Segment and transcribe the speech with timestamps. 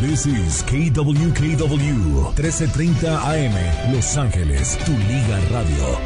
[0.00, 5.98] This is KWKW 1330 AM Los Ángeles, tu liga radio.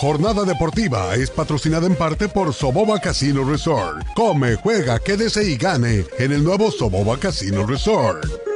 [0.00, 4.06] Jornada deportiva es patrocinada en parte por Soboba Casino Resort.
[4.14, 8.47] Come, juega, quédese y gane en el nuevo Soboba Casino Resort.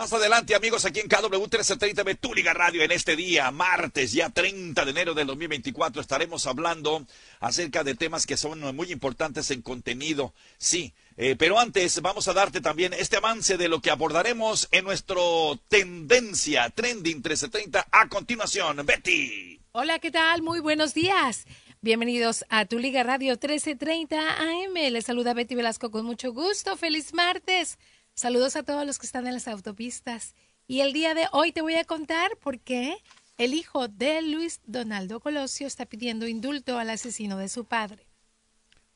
[0.00, 4.86] Más adelante, amigos, aquí en KW 1330 Betúliga Radio, en este día, martes, ya 30
[4.86, 7.06] de enero del 2024, estaremos hablando
[7.38, 10.32] acerca de temas que son muy importantes en contenido.
[10.56, 14.84] Sí, eh, pero antes vamos a darte también este avance de lo que abordaremos en
[14.84, 18.80] nuestro Tendencia Trending 1330 a continuación.
[18.86, 19.60] Betty.
[19.72, 20.40] Hola, ¿qué tal?
[20.40, 21.44] Muy buenos días.
[21.82, 24.92] Bienvenidos a Tu Liga Radio 1330 AM.
[24.92, 26.78] Les saluda Betty Velasco con mucho gusto.
[26.78, 27.78] Feliz martes.
[28.14, 30.34] Saludos a todos los que están en las autopistas.
[30.66, 32.96] Y el día de hoy te voy a contar por qué
[33.38, 38.06] el hijo de Luis Donaldo Colosio está pidiendo indulto al asesino de su padre.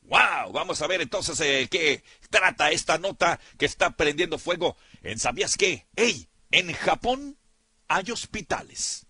[0.03, 0.53] ¡Wow!
[0.53, 5.57] Vamos a ver entonces eh, qué trata esta nota que está prendiendo fuego en ¿Sabías
[5.57, 5.87] qué?
[5.97, 6.29] ¡Ey!
[6.51, 7.39] En Japón
[7.89, 9.07] hay hospitales.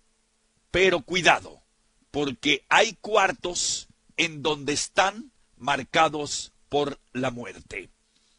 [0.70, 1.62] Pero cuidado,
[2.10, 7.90] porque hay cuartos en donde están marcados por la muerte.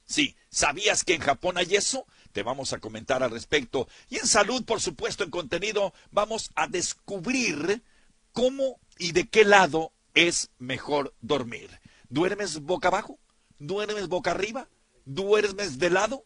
[0.05, 2.07] Sí, ¿sabías que en Japón hay eso?
[2.31, 3.89] Te vamos a comentar al respecto.
[4.09, 7.83] Y en salud, por supuesto, en contenido, vamos a descubrir
[8.31, 11.69] cómo y de qué lado es mejor dormir.
[12.07, 13.19] ¿Duermes boca abajo?
[13.59, 14.69] ¿Duermes boca arriba?
[15.03, 16.25] ¿Duermes de lado?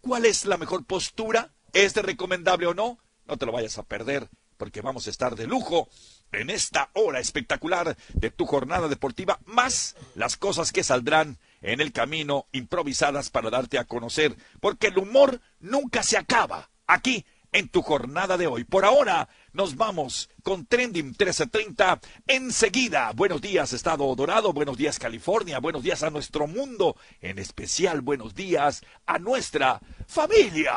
[0.00, 1.54] ¿Cuál es la mejor postura?
[1.72, 2.98] ¿Es recomendable o no?
[3.26, 5.88] No te lo vayas a perder porque vamos a estar de lujo
[6.32, 11.92] en esta hora espectacular de tu jornada deportiva, más las cosas que saldrán en el
[11.92, 17.82] camino improvisadas para darte a conocer, porque el humor nunca se acaba aquí en tu
[17.82, 18.64] jornada de hoy.
[18.64, 22.00] Por ahora nos vamos con Trending 1330.
[22.26, 28.02] Enseguida, buenos días Estado Dorado, buenos días California, buenos días a nuestro mundo, en especial
[28.02, 30.74] buenos días a nuestra familia.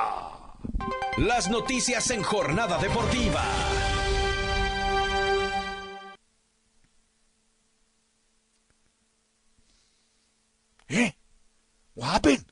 [1.17, 3.43] Las noticias en jornada deportiva.
[10.89, 11.13] ¿Eh?
[11.93, 12.45] What happened?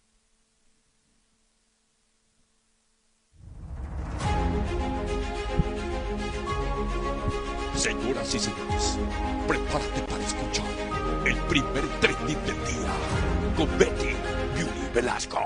[7.75, 8.97] Señoras y señores,
[9.47, 10.65] prepárate para escuchar
[11.25, 12.93] el primer trending del día
[13.55, 14.13] con Betty
[14.55, 15.39] Beauty Velasco.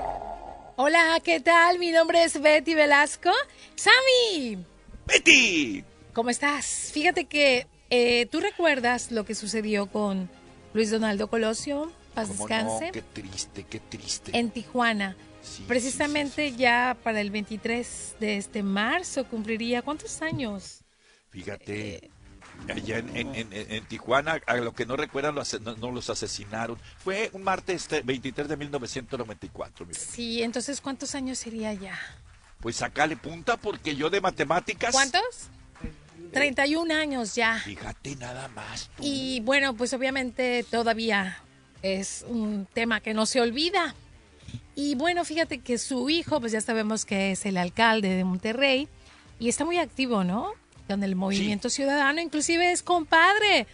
[0.76, 1.78] Hola, ¿qué tal?
[1.78, 3.30] Mi nombre es Betty Velasco.
[3.74, 4.58] ¡Sammy!
[5.06, 5.82] ¡Betty!
[6.12, 6.90] ¿Cómo estás?
[6.92, 10.28] Fíjate que eh, tú recuerdas lo que sucedió con
[10.74, 12.92] Luis Donaldo Colosio, paz ¿Cómo descanse, no?
[12.92, 14.36] Qué triste, qué triste.
[14.38, 15.16] en Tijuana.
[15.42, 16.62] Sí, Precisamente sí, sí, sí.
[16.62, 20.82] ya para el 23 de este marzo cumpliría ¿cuántos años?
[21.30, 22.10] Fíjate,
[22.68, 25.90] allá en, en- en- en Tijuana, a lo que no recuerdan, lo ase- no, no
[25.90, 26.78] los asesinaron.
[26.98, 30.04] Fue un martes este, 23 de 1994, mi Betty.
[30.04, 31.98] Sí, entonces ¿cuántos años sería ya?
[32.60, 34.92] Pues sacale punta porque yo de matemáticas...
[34.92, 35.48] ¿Cuántos?
[36.32, 37.58] 31 años ya.
[37.58, 38.88] Fíjate nada más.
[38.96, 39.02] tú.
[39.04, 41.42] Y bueno, pues obviamente todavía
[41.82, 43.94] es un tema que no se olvida.
[44.74, 48.88] Y bueno, fíjate que su hijo, pues ya sabemos que es el alcalde de Monterrey
[49.38, 50.52] y está muy activo, ¿no?
[50.88, 53.66] Con el movimiento ciudadano, inclusive es compadre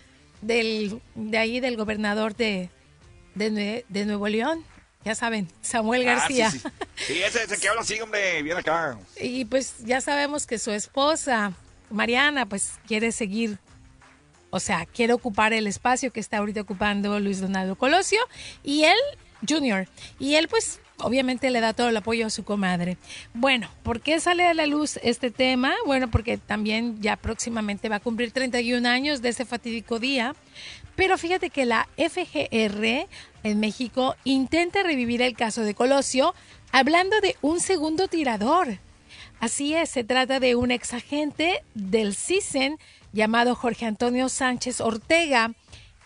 [0.43, 2.71] del, de ahí del gobernador de,
[3.35, 4.65] de, Nue- de Nuevo León,
[5.05, 6.51] ya saben, Samuel Ah, García.
[6.51, 6.69] sí, sí.
[7.07, 8.99] Sí, ese, ese que habla así, hombre, viene acá.
[9.21, 11.53] Y pues ya sabemos que su esposa,
[11.91, 13.59] Mariana, pues quiere seguir,
[14.51, 18.21] o sea, quiere ocupar el espacio que está ahorita ocupando Luis Donaldo Colosio
[18.63, 18.97] y él,
[19.49, 19.89] Junior,
[20.19, 22.97] y él pues obviamente le da todo el apoyo a su comadre.
[23.35, 25.75] Bueno, ¿por qué sale a la luz este tema?
[25.87, 30.35] Bueno, porque también ya próximamente va a cumplir 31 años de ese fatídico día.
[30.97, 33.07] Pero fíjate que la FGR
[33.45, 36.35] en México intenta revivir el caso de Colosio
[36.73, 38.79] hablando de un segundo tirador.
[39.41, 42.79] Así es, se trata de un exagente del CISEN
[43.13, 45.53] llamado Jorge Antonio Sánchez Ortega.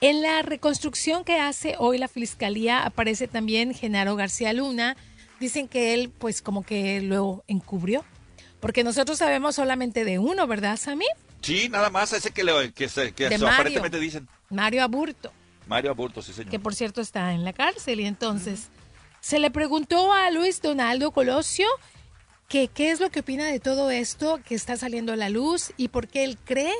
[0.01, 4.97] En la reconstrucción que hace hoy la Fiscalía aparece también Genaro García Luna.
[5.39, 8.05] Dicen que él pues como que lo encubrió.
[8.61, 11.07] Porque nosotros sabemos solamente de uno, ¿verdad, Sammy?
[11.41, 13.49] Sí, nada más ese que, le, que, se- que Mario.
[13.49, 14.29] aparentemente dicen.
[14.51, 15.33] Mario Aburto.
[15.67, 16.51] Mario Aburto, sí, señor.
[16.51, 17.99] que por cierto está en la cárcel.
[18.01, 18.69] Y entonces
[19.21, 21.67] se le preguntó a Luis Donaldo Colosio
[22.53, 25.73] que qué es lo que opina de todo esto que está saliendo a la luz
[25.79, 26.75] y por qué él cree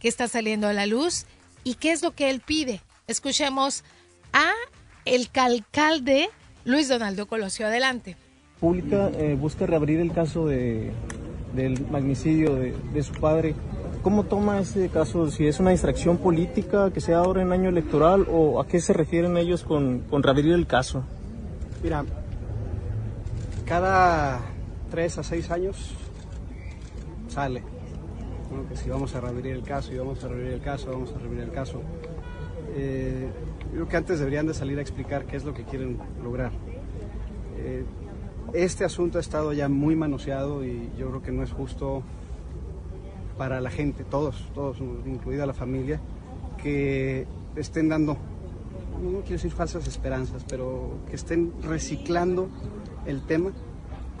[0.00, 1.26] que está saliendo a la luz
[1.62, 2.80] y qué es lo que él pide.
[3.06, 3.84] Escuchemos
[4.32, 4.50] a
[5.04, 6.30] el alcalde
[6.64, 7.68] Luis Donaldo Colosio.
[7.68, 8.16] Adelante.
[8.58, 10.90] Pública eh, busca reabrir el caso de,
[11.54, 13.54] del magnicidio de, de su padre.
[14.02, 15.30] ¿cómo toma ese caso?
[15.30, 18.92] Si es una distracción política que sea ahora en año electoral o a qué se
[18.92, 21.04] refieren ellos con, con reabrir el caso?
[21.84, 22.04] Mira,
[23.64, 24.53] cada
[24.94, 25.92] tres a seis años
[27.26, 27.64] sale.
[28.68, 31.18] que si vamos a reabrir el caso y vamos a reabrir el caso, vamos a
[31.18, 31.82] reabrir el caso.
[32.76, 33.28] Eh,
[33.72, 36.52] creo que antes deberían de salir a explicar qué es lo que quieren lograr.
[37.58, 37.84] Eh,
[38.52, 42.04] este asunto ha estado ya muy manoseado y yo creo que no es justo
[43.36, 45.98] para la gente, todos, todos, incluida la familia,
[46.62, 47.26] que
[47.56, 48.16] estén dando,
[49.02, 52.48] no quiero decir falsas esperanzas, pero que estén reciclando
[53.06, 53.50] el tema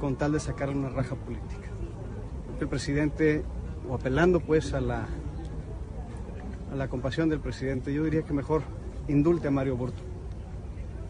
[0.00, 1.68] con tal de sacar una raja política.
[2.60, 3.44] El presidente,
[3.88, 5.06] o apelando pues a la,
[6.72, 8.62] a la compasión del presidente, yo diría que mejor
[9.08, 10.02] indulte a Mario Burto,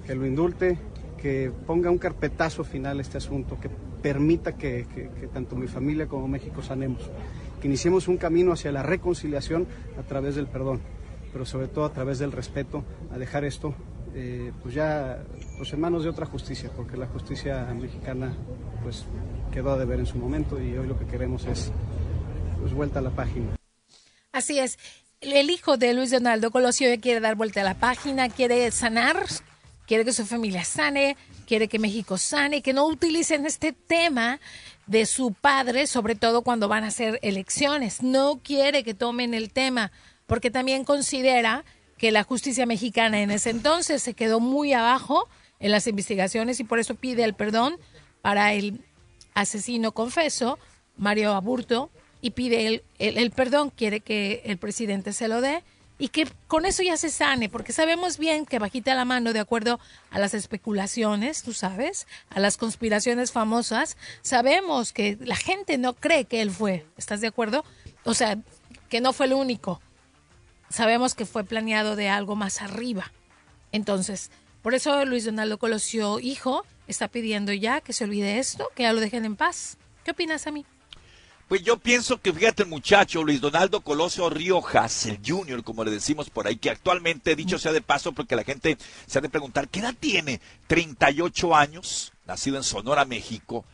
[0.06, 0.78] que lo indulte,
[1.20, 3.70] que ponga un carpetazo final a este asunto, que
[4.02, 4.86] permita que,
[5.32, 7.10] tanto mi familia como México sanemos,
[7.60, 9.66] que iniciemos un camino hacia la reconciliación
[9.98, 10.80] a través del perdón,
[11.32, 13.74] pero sobre todo a través del respeto, a dejar esto
[14.14, 15.24] eh, pues ya
[15.56, 18.34] pues en manos de otra justicia, porque la justicia mexicana
[18.82, 19.04] pues
[19.52, 21.72] quedó a deber en su momento y hoy lo que queremos es
[22.60, 23.56] pues vuelta a la página.
[24.32, 24.78] Así es.
[25.20, 29.26] El hijo de Luis Donaldo Colosio quiere dar vuelta a la página, quiere sanar
[29.86, 31.16] quiere que su familia sane,
[31.46, 34.40] quiere que México sane, que no utilicen este tema
[34.86, 38.02] de su padre, sobre todo cuando van a hacer elecciones.
[38.02, 39.92] No quiere que tomen el tema,
[40.26, 41.64] porque también considera
[41.98, 45.28] que la justicia mexicana en ese entonces se quedó muy abajo
[45.60, 47.76] en las investigaciones y por eso pide el perdón
[48.22, 48.80] para el
[49.34, 50.58] asesino confeso,
[50.96, 55.62] Mario Aburto, y pide el, el perdón, quiere que el presidente se lo dé
[55.98, 59.38] y que con eso ya se sane, porque sabemos bien que bajita la mano, de
[59.38, 59.78] acuerdo
[60.10, 66.24] a las especulaciones, tú sabes, a las conspiraciones famosas, sabemos que la gente no cree
[66.24, 67.64] que él fue, ¿estás de acuerdo?
[68.04, 68.38] O sea,
[68.88, 69.80] que no fue el único.
[70.68, 73.12] Sabemos que fue planeado de algo más arriba.
[73.72, 74.30] Entonces,
[74.62, 78.92] por eso Luis Donaldo Colosio, hijo, está pidiendo ya que se olvide esto, que ya
[78.92, 79.76] lo dejen en paz.
[80.04, 80.64] ¿Qué opinas a mí?
[81.48, 85.90] Pues yo pienso que fíjate el muchacho Luis Donaldo Colosio Riojas, el Junior, como le
[85.90, 89.28] decimos por ahí, que actualmente, dicho sea de paso, porque la gente se ha de
[89.28, 90.40] preguntar, ¿qué edad tiene?
[90.66, 93.66] 38 años, nacido en Sonora, México.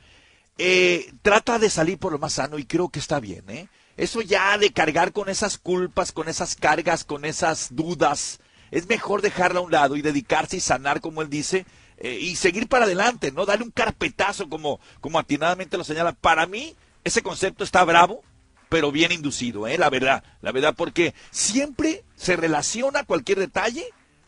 [0.58, 3.68] Eh, trata de salir por lo más sano y creo que está bien, ¿eh?
[4.00, 9.20] Eso ya de cargar con esas culpas, con esas cargas, con esas dudas, es mejor
[9.20, 11.66] dejarla a un lado y dedicarse y sanar, como él dice,
[11.98, 13.44] eh, y seguir para adelante, ¿no?
[13.44, 16.12] Darle un carpetazo, como, como atinadamente lo señala.
[16.12, 16.74] Para mí,
[17.04, 18.22] ese concepto está bravo,
[18.70, 19.76] pero bien inducido, ¿eh?
[19.76, 23.84] la verdad, la verdad, porque siempre se relaciona cualquier detalle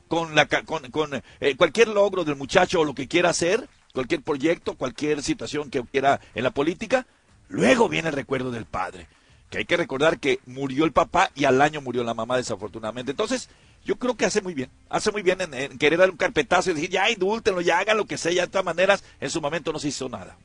[0.06, 4.74] con, la, con, eh, cualquier logro del muchacho o lo que quiera hacer, cualquier proyecto,
[4.74, 7.06] cualquier situación que quiera en la política,
[7.48, 9.08] luego viene el recuerdo del padre.
[9.52, 13.12] Que hay que recordar que murió el papá y al año murió la mamá, desafortunadamente.
[13.12, 13.48] Entonces,
[13.84, 16.70] yo creo que hace muy bien, hace muy bien en, en querer dar un carpetazo
[16.70, 19.40] y decir, ya indúltenlo, ya hagan lo que sea, ya de todas maneras, en su
[19.40, 20.36] momento no se hizo nada.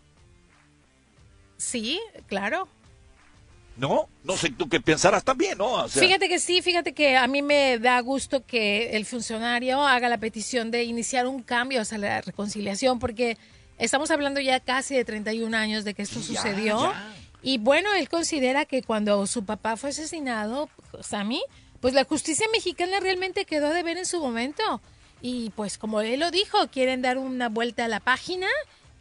[1.57, 2.67] Sí, claro.
[3.77, 4.09] ¿no?
[4.23, 5.87] No sé tú qué pensarás también, ¿no?
[5.87, 10.17] Fíjate que sí, fíjate que a mí me da gusto que el funcionario haga la
[10.17, 13.37] petición de iniciar un cambio hacia la reconciliación, porque
[13.77, 16.91] estamos hablando ya casi de 31 años de que esto sucedió.
[17.47, 21.41] Y bueno, él considera que cuando su papá fue asesinado, Sammy,
[21.79, 24.81] pues la justicia mexicana realmente quedó de ver en su momento.
[25.21, 28.47] Y pues como él lo dijo, quieren dar una vuelta a la página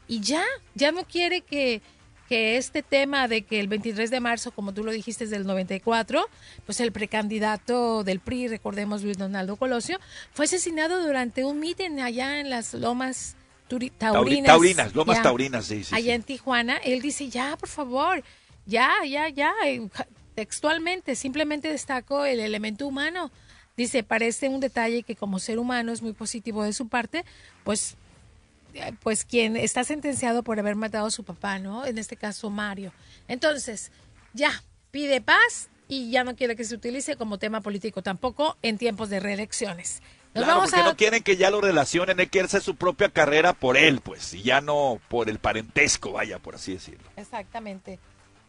[0.06, 0.44] y ya,
[0.76, 1.82] ya no quiere que
[2.28, 5.46] que este tema de que el 23 de marzo, como tú lo dijiste, es del
[5.46, 6.28] 94,
[6.64, 9.98] pues el precandidato del PRI, recordemos Luis Donaldo Colosio,
[10.32, 13.35] fue asesinado durante un mitin allá en las Lomas
[13.68, 14.46] Taurinas.
[14.46, 15.94] Taurinas, Lomas Taurinas, sí, sí.
[15.94, 16.76] Allá en Tijuana.
[16.78, 18.22] Él dice, ya, por favor,
[18.64, 19.52] ya, ya, ya.
[20.34, 23.30] Textualmente, simplemente destacó el elemento humano.
[23.76, 27.24] Dice, parece un detalle que como ser humano es muy positivo de su parte,
[27.64, 27.96] pues
[29.02, 31.86] pues quien está sentenciado por haber matado a su papá, ¿no?
[31.86, 32.92] En este caso Mario.
[33.28, 33.90] Entonces,
[34.34, 38.78] ya, pide paz y ya no quiere que se utilice como tema político tampoco en
[38.78, 40.02] tiempos de reelecciones.
[40.44, 43.76] Claro, porque no quieren que ya lo relacionen, él quiere hacer su propia carrera por
[43.76, 47.08] él, pues, y ya no por el parentesco, vaya, por así decirlo.
[47.16, 47.98] Exactamente.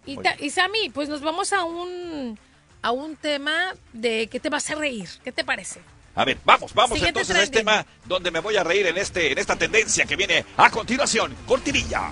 [0.06, 2.40] Y, y Sammy, pues nos vamos a un,
[2.82, 5.10] a un tema de que te va a hacer reír.
[5.24, 5.82] ¿Qué te parece?
[6.16, 9.32] A ver, vamos, vamos entonces a este tema donde me voy a reír en, este,
[9.32, 11.36] en esta tendencia que viene a continuación.
[11.46, 12.12] Cortinilla.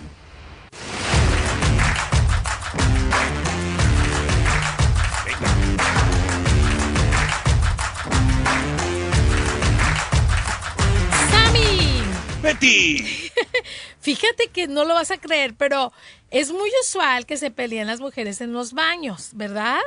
[12.46, 13.04] ¡Betty!
[14.02, 15.92] Fíjate que no lo vas a creer, pero
[16.30, 19.80] es muy usual que se peleen las mujeres en los baños, ¿verdad?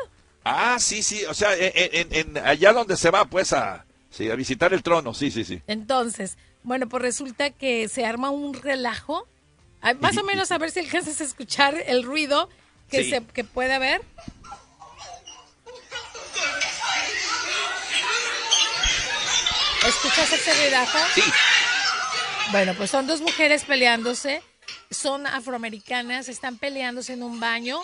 [0.45, 4.35] Ah, sí, sí, o sea, en, en- allá donde se va, pues, a, sí, a
[4.35, 5.63] visitar el trono, sí, sí, sí.
[5.69, 9.29] Entonces, bueno, pues resulta que se arma un relajo.
[10.01, 12.49] Más o menos a ver si alcanzas a escuchar el ruido
[12.91, 13.11] que, Sí.
[13.11, 14.01] se, que puede haber.
[19.87, 20.99] ¿Escuchas ese ruidajo?
[21.15, 21.23] Sí,
[22.51, 24.43] Bueno, pues son dos mujeres peleándose,
[24.91, 27.83] son afroamericanas, están peleándose en un baño.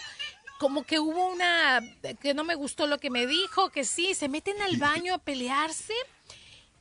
[0.58, 1.82] Como que hubo una
[2.22, 5.18] que no me gustó lo que me dijo, que sí, se meten al baño a
[5.18, 5.92] pelearse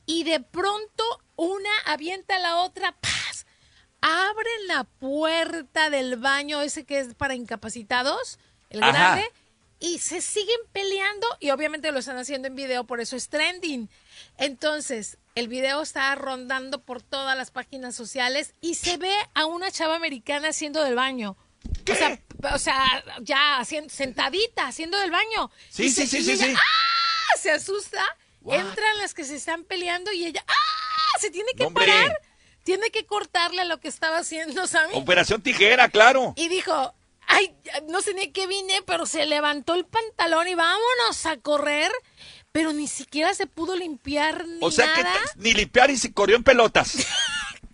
[0.06, 1.04] y de pronto
[1.36, 3.44] una avienta a la otra, ¡paz!
[4.00, 8.38] Abren la puerta del baño ese que es para incapacitados,
[8.70, 8.92] el Ajá.
[8.92, 9.30] grande,
[9.78, 13.90] y se siguen peleando y obviamente lo están haciendo en video, por eso es trending.
[14.38, 19.70] Entonces, el video está rondando por todas las páginas sociales y se ve a una
[19.70, 21.36] chava americana haciendo del baño.
[21.90, 22.18] O sea,
[22.54, 25.50] o sea, ya haciendo, sentadita, haciendo del baño.
[25.70, 26.54] Sí, Y sí, se- sí, y sí, ella, sí.
[26.56, 27.38] ¡ah!
[27.38, 28.02] Se asusta,
[28.42, 28.60] What?
[28.60, 31.18] entran las que se están peleando y ella ¡ah!
[31.20, 31.86] Se tiene que hombre.
[31.86, 32.20] parar,
[32.62, 34.94] tiene que cortarle a lo que estaba haciendo, Sammy.
[34.94, 36.32] Operación Tijera, claro.
[36.36, 36.94] Y dijo,
[37.26, 37.54] ay,
[37.88, 41.90] no sé ni qué vine, pero se levantó el pantalón y vámonos a correr.
[42.54, 45.18] Pero ni siquiera se pudo limpiar ni O sea que nada.
[45.24, 46.94] t- ni limpiar y se corrió en pelotas.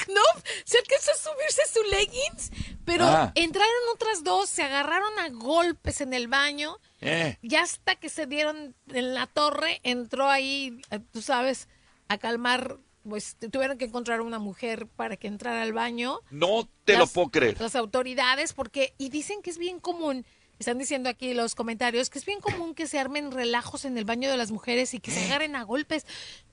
[0.09, 0.23] No,
[0.65, 2.51] se alcanzó a subirse su leggings,
[2.87, 3.33] pero Ah.
[3.35, 6.79] entraron otras dos, se agarraron a golpes en el baño.
[7.03, 11.69] Eh, Ya hasta que se dieron en la torre, entró ahí, eh, tú sabes,
[12.09, 16.19] a calmar, pues tuvieron que encontrar una mujer para que entrara al baño.
[16.31, 17.61] no te lo puedo creer.
[17.61, 20.25] Las autoridades, porque, y dicen que es bien común,
[20.61, 24.05] están diciendo aquí los comentarios, que es bien común que se armen relajos en el
[24.05, 26.07] baño de las mujeres y que se agarren a golpes.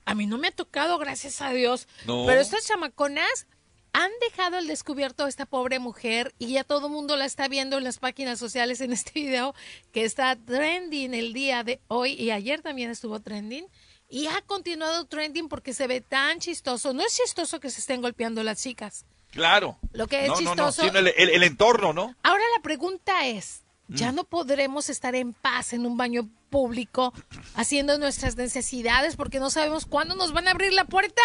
[0.05, 1.87] A mí no me ha tocado, gracias a Dios.
[2.05, 2.25] No.
[2.25, 3.47] Pero estas chamaconas
[3.93, 7.47] han dejado al descubierto a esta pobre mujer y ya todo el mundo la está
[7.47, 9.53] viendo en las páginas sociales en este video
[9.91, 13.65] que está trending el día de hoy y ayer también estuvo trending.
[14.09, 16.93] Y ha continuado trending porque se ve tan chistoso.
[16.93, 19.05] No es chistoso que se estén golpeando las chicas.
[19.31, 19.77] Claro.
[19.91, 22.15] Lo que es no, no, no, chistoso- sino el, el- el entorno, ¿no?
[22.23, 23.66] Ahora la pregunta es, Mm.
[23.87, 27.13] ¿Ya no podremos estar en paz en un baño público
[27.55, 31.21] haciendo nuestras necesidades porque no sabemos cuándo nos van a abrir la puerta?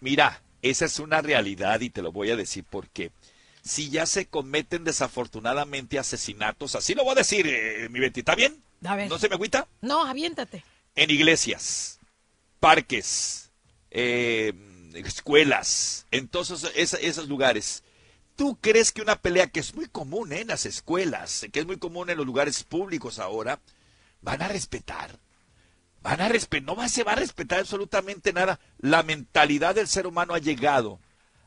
[0.00, 3.12] Mira, esa es una realidad y te lo voy a decir porque
[3.62, 8.34] si ya se cometen desafortunadamente asesinatos, así lo voy a decir, eh, mi Betty, ¿está
[8.34, 8.62] bien?
[8.84, 9.08] A ver.
[9.08, 9.66] ¿No se me agüita?
[9.80, 10.64] No, aviéntate.
[10.94, 11.98] En iglesias,
[12.60, 13.50] parques,
[13.90, 14.52] eh,
[14.94, 17.82] escuelas, en todos esos, esos lugares.
[18.36, 21.66] ¿Tú crees que una pelea que es muy común eh, en las escuelas, que es
[21.66, 23.60] muy común en los lugares públicos ahora,
[24.22, 25.18] van a respetar?
[26.02, 28.58] Van a respetar, no se va a respetar absolutamente nada.
[28.78, 30.98] La mentalidad del ser humano ha llegado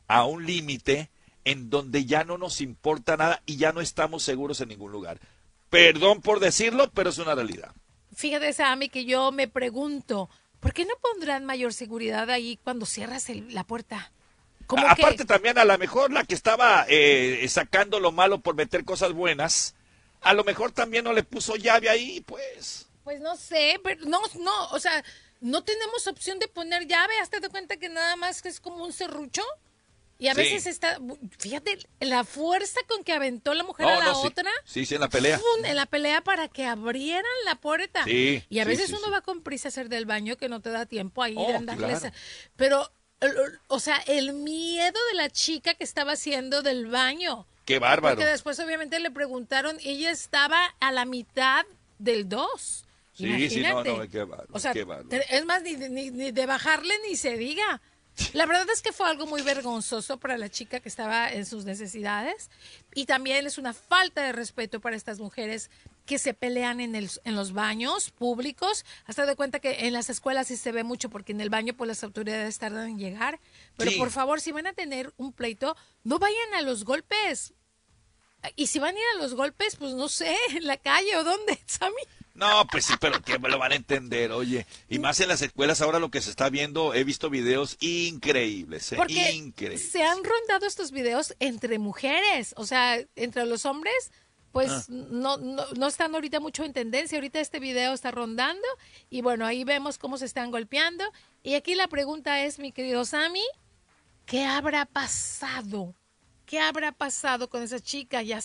[0.08, 1.10] a un límite
[1.44, 5.20] en donde ya no nos importa nada y ya no estamos seguros en ningún lugar.
[5.70, 7.72] Perdón por decirlo, pero es una realidad.
[8.14, 10.28] Fíjate, Sammy, que yo me pregunto,
[10.60, 14.10] ¿por qué no pondrán mayor seguridad ahí cuando cierras el- la puerta?
[14.68, 18.38] Como A- que- Aparte también a lo mejor la que estaba eh, sacando lo malo
[18.40, 19.74] por meter cosas buenas,
[20.20, 22.86] a lo mejor también no le puso llave ahí, pues.
[23.02, 25.02] Pues no sé, pero no, no, o sea,
[25.40, 27.18] no tenemos opción de poner llave.
[27.20, 29.42] Hazte de cuenta que nada más que es como un serrucho.
[30.20, 30.40] Y a Sí.
[30.40, 30.98] veces está,
[31.38, 34.50] fíjate, la fuerza con que aventó la mujer No, a la no, otra.
[34.64, 35.38] Sí, sí, en la pelea.
[35.38, 35.64] ¡fum!
[35.64, 38.02] en la pelea para que abrieran la puerta.
[38.02, 40.70] Sí, y a veces uno va con prisa a hacer del baño que no te
[40.70, 41.96] da tiempo ahí de Oh, andarle claro.
[41.96, 42.12] esa-
[42.56, 42.90] Pero,
[43.68, 47.46] o sea, el miedo de la chica que estaba haciendo del baño.
[47.64, 48.16] Qué bárbaro.
[48.16, 51.66] Porque después obviamente le preguntaron, ella estaba a la mitad
[51.98, 52.84] del 2.
[53.12, 55.22] Sí, sí, no, no, qué bárbaro, O sea, qué bárbaro.
[55.28, 57.80] es más, ni, ni- ni de bajarle ni se diga.
[58.32, 61.64] La verdad es que fue algo muy vergonzoso para la chica que estaba en sus
[61.64, 62.50] necesidades
[62.94, 65.70] y también es una falta de respeto para estas mujeres
[66.08, 68.84] que se pelean en, el, en los baños públicos.
[69.04, 71.74] Hasta de cuenta que en las escuelas sí se ve mucho porque en el baño
[71.74, 73.38] pues las autoridades tardan en llegar.
[73.76, 73.98] Pero Sí.
[73.98, 77.52] por favor, si van a tener un pleito, no vayan a los golpes.
[78.56, 81.24] Y si van a ir a los golpes, pues no sé, en la calle o
[81.24, 82.02] dónde, Sammy.
[82.34, 84.64] No, pues sí, pero que me lo van a entender, oye.
[84.88, 88.92] Y más en las escuelas ahora lo que se está viendo, he visto videos increíbles,
[88.92, 88.96] ¿eh?
[88.96, 89.90] Porque increíbles.
[89.90, 94.12] se han rondado estos videos entre mujeres, o sea, entre los hombres,
[94.52, 94.84] pues Ah.
[94.88, 97.18] no, no, no están ahorita mucho en tendencia.
[97.18, 98.66] Ahorita este video está rondando
[99.10, 101.04] y bueno, ahí vemos cómo se están golpeando.
[101.42, 103.44] Y aquí la pregunta es, mi querido Sammy,
[104.26, 105.94] ¿qué habrá pasado?
[106.46, 108.40] ¿Qué habrá pasado con esa chica ya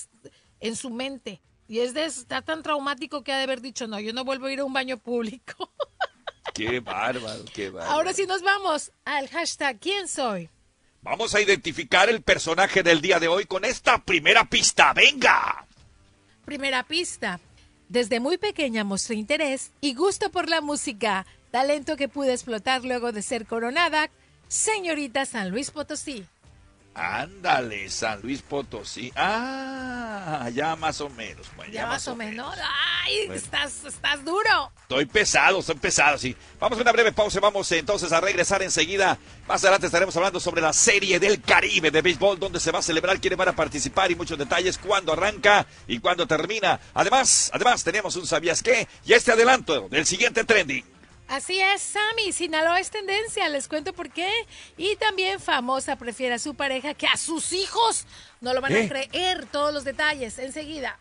[0.60, 1.42] en su mente?
[1.68, 4.48] Y es de, está tan traumático que ha de haber dicho, no, yo no vuelvo
[4.48, 5.72] a ir a un baño público.
[6.54, 7.94] Qué bárbaro, qué bárbaro.
[7.94, 10.50] Ahora sí nos vamos al hashtag ¿Quién soy?
[11.02, 14.94] Vamos a identificar el personaje del día de hoy con esta primera pista.
[14.94, 15.66] ¡Venga!
[16.46, 17.40] Primera pista.
[17.88, 23.12] Desde muy pequeña mostré interés y gusto por la música, talento que pude explotar luego
[23.12, 24.10] de ser coronada
[24.48, 26.26] señorita San Luis Potosí.
[26.96, 29.12] Ándale, San Luis Potosí.
[29.16, 31.48] Ah, ya más o menos.
[31.72, 32.56] ya, más, o menos.
[33.04, 34.72] Ay, estás, estás duro.
[34.82, 36.36] Estoy pesado, estoy pesado, sí.
[36.60, 37.40] Vamos a una breve pausa.
[37.40, 39.18] Vamos entonces a regresar enseguida.
[39.48, 42.84] Más adelante estaremos hablando sobre la serie del Caribe de béisbol, donde se va a
[42.84, 46.80] celebrar, quiénes van a participar y muchos detalles, cuándo arranca y cuándo termina.
[46.94, 48.88] Además, además tenemos un ¿sabías qué?
[49.06, 50.86] Y este adelanto del siguiente trending.
[51.28, 52.32] Así es, Sammy.
[52.32, 54.30] Sinaloa es tendencia, les cuento por qué.
[54.78, 58.06] Y también famosa prefiere a su pareja que a sus hijos.
[58.42, 58.90] No lo van a ¿Eh?
[58.90, 61.00] creer todos los detalles enseguida.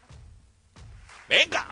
[1.29, 1.69] Venga.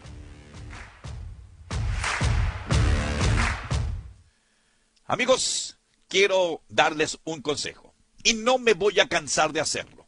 [5.07, 5.77] Amigos,
[6.09, 7.95] quiero darles un consejo.
[8.23, 10.07] Y no me voy a cansar de hacerlo.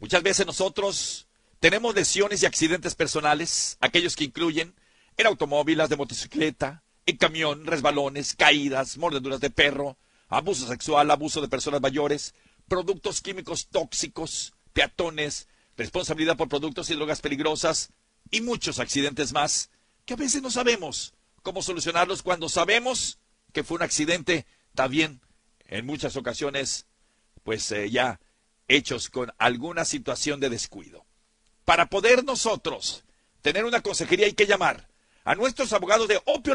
[0.00, 1.28] Muchas veces nosotros
[1.60, 4.74] tenemos lesiones y accidentes personales, aquellos que incluyen
[5.16, 9.96] en automóviles, de motocicleta, en camión, resbalones, caídas, mordeduras de perro,
[10.28, 12.34] abuso sexual, abuso de personas mayores,
[12.68, 15.48] productos químicos tóxicos, peatones,
[15.78, 17.92] responsabilidad por productos y drogas peligrosas
[18.30, 19.70] y muchos accidentes más
[20.04, 23.18] que a veces no sabemos cómo solucionarlos cuando sabemos
[23.54, 25.22] que fue un accidente también
[25.60, 26.84] en muchas ocasiones
[27.42, 28.20] pues eh, ya
[28.68, 31.06] hechos con alguna situación de descuido.
[31.64, 33.04] Para poder nosotros
[33.40, 34.88] tener una consejería hay que llamar
[35.24, 36.54] a nuestros abogados de Opio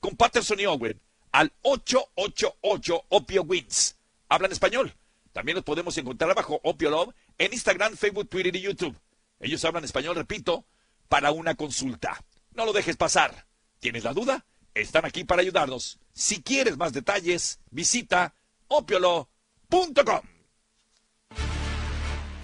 [0.00, 1.00] con Patterson y Owen
[1.32, 3.96] al 888 Opio Wins.
[4.28, 4.94] Hablan español.
[5.32, 8.98] También los podemos encontrar bajo Opio Love en Instagram, Facebook, Twitter y YouTube.
[9.40, 10.64] Ellos hablan español, repito,
[11.08, 12.24] para una consulta.
[12.52, 13.46] No lo dejes pasar.
[13.78, 14.46] ¿Tienes la duda?
[14.74, 15.98] Están aquí para ayudarnos.
[16.12, 18.34] Si quieres más detalles, visita
[18.66, 20.37] opiolo.com.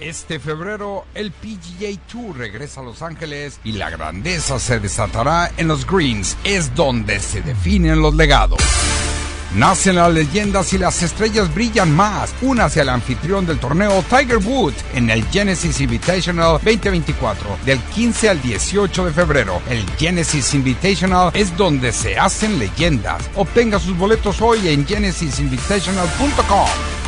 [0.01, 5.69] Este febrero el PGA Tour regresa a Los Ángeles y la grandeza se desatará en
[5.69, 8.59] los Greens, es donde se definen los legados.
[9.55, 12.35] Nacen las leyendas y las estrellas brillan más.
[12.43, 18.43] Únase al anfitrión del torneo Tiger Woods en el Genesis Invitational 2024 del 15 al
[18.43, 19.63] 18 de febrero.
[19.71, 23.31] El Genesis Invitational es donde se hacen leyendas.
[23.37, 27.04] Obtenga sus boletos hoy en genesisinvitational.com.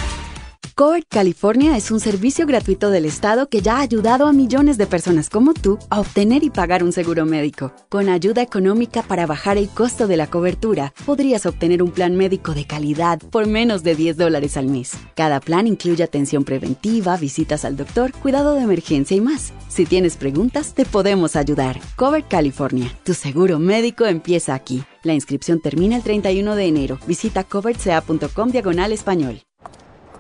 [0.78, 4.86] Covered California es un servicio gratuito del Estado que ya ha ayudado a millones de
[4.86, 7.72] personas como tú a obtener y pagar un seguro médico.
[7.88, 12.52] Con ayuda económica para bajar el costo de la cobertura, podrías obtener un plan médico
[12.52, 14.92] de calidad por menos de 10 dólares al mes.
[15.14, 19.54] Cada plan incluye atención preventiva, visitas al doctor, cuidado de emergencia y más.
[19.70, 21.80] Si tienes preguntas, te podemos ayudar.
[21.96, 24.84] Covered California, tu seguro médico empieza aquí.
[25.02, 26.98] La inscripción termina el 31 de enero.
[27.06, 29.45] Visita coveredca.com diagonal español.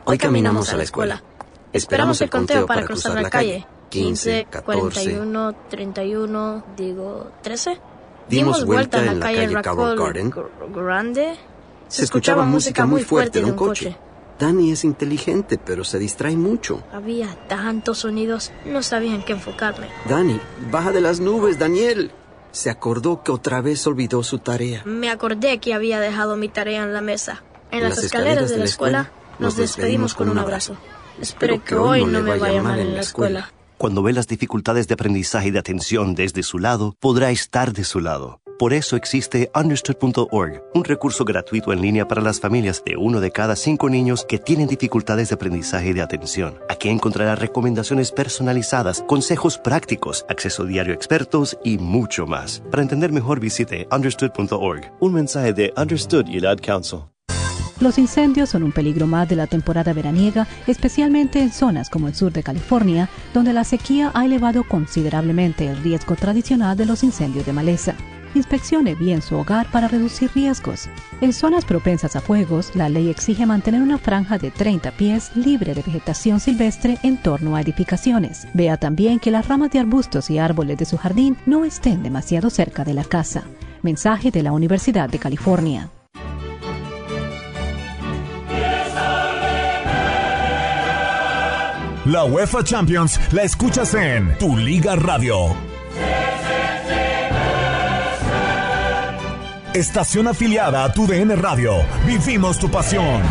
[0.08, 1.20] Hoy caminamos a la escuela.
[1.72, 3.66] Esperamos el conteo para cruzar la calle.
[3.88, 7.80] 15, 41, 31, digo, 13.
[8.28, 10.32] Dimos vuelta en la calle Cabo Garden.
[10.72, 11.34] Grande.
[11.88, 13.96] Se escuchaba música muy fuerte de un coche.
[14.38, 16.84] Danny es inteligente, pero se distrae mucho.
[16.92, 19.88] Había tantos sonidos, no sabía en qué enfocarme.
[20.08, 20.38] Danny,
[20.70, 22.12] baja de las nubes, Daniel.
[22.52, 24.82] Se acordó que otra vez olvidó su tarea.
[24.84, 27.42] Me acordé que había dejado mi tarea en la mesa.
[27.72, 30.76] En, las, escaleras, de la escuela nos despedimos con un abrazo.
[31.20, 33.52] Espero que hoy no me vaya mal en la escuela.
[33.78, 37.84] Cuando ve las dificultades de aprendizaje y de atención desde su lado, podrá estar de
[37.84, 38.40] su lado.
[38.58, 43.30] Por eso existe Understood.org, un recurso gratuito en línea para las familias de uno de
[43.30, 46.58] cada cinco niños que tienen dificultades de aprendizaje y de atención.
[46.70, 52.62] Aquí encontrará recomendaciones personalizadas, consejos prácticos, acceso diario a expertos y mucho más.
[52.70, 54.90] Para entender mejor visite Understood.org.
[55.00, 57.15] Un mensaje de Understood United Council.
[57.78, 62.14] Los incendios son un peligro más de la temporada veraniega, especialmente en zonas como el
[62.14, 67.44] sur de California, donde la sequía ha elevado considerablemente el riesgo tradicional de los incendios
[67.44, 67.94] de maleza.
[68.34, 70.88] Inspeccione bien su hogar para reducir riesgos.
[71.20, 75.74] En zonas propensas a fuegos, la ley exige mantener una franja de 30 pies libre
[75.74, 78.46] de vegetación silvestre en torno a edificaciones.
[78.54, 82.48] Vea también que las ramas de arbustos y árboles de su jardín no estén demasiado
[82.48, 83.44] cerca de la casa.
[83.82, 85.90] Mensaje de la Universidad de California.
[92.06, 95.56] La UEFA Champions la escuchas en Tu Liga Radio.
[99.74, 101.72] Estación afiliada a Tu DN Radio.
[102.06, 103.22] Vivimos tu pasión.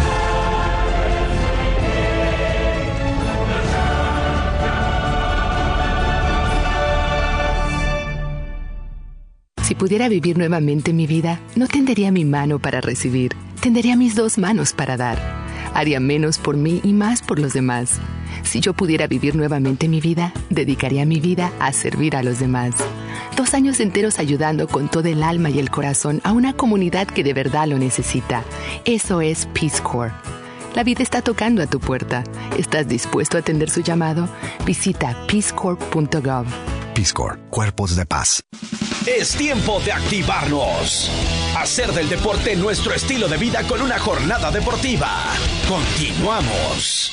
[9.63, 14.38] Si pudiera vivir nuevamente mi vida, no tendería mi mano para recibir, tendería mis dos
[14.38, 15.44] manos para dar
[15.75, 17.99] haría menos por mí y más por los demás.
[18.43, 22.73] Si yo pudiera vivir nuevamente mi vida, dedicaría mi vida a servir a los demás.
[23.35, 27.23] Dos años enteros ayudando con todo el alma y el corazón a una comunidad que
[27.23, 28.43] de verdad lo necesita.
[28.85, 30.13] Eso es Peace Corps.
[30.73, 32.23] La vida está tocando a tu puerta.
[32.57, 34.27] ¿Estás dispuesto a atender su llamado?
[34.65, 36.45] Visita peacecorps.gov.
[36.93, 38.43] Peace Corps, Cuerpos de Paz.
[39.05, 41.11] Es tiempo de activarnos.
[41.55, 45.07] Hacer del deporte nuestro estilo de vida con una jornada deportiva.
[45.69, 47.11] Continuamos.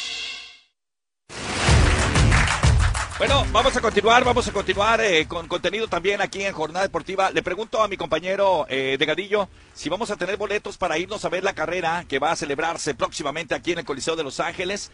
[3.19, 7.31] Bueno, vamos a continuar, vamos a continuar eh, con contenido también aquí en Jornada Deportiva.
[7.31, 11.27] Le pregunto a mi compañero eh, de Gadillo si vamos a tener boletos para irnos
[11.27, 14.41] a ver la carrera que va a celebrarse próximamente aquí en el Coliseo de Los
[14.41, 14.91] Ángeles.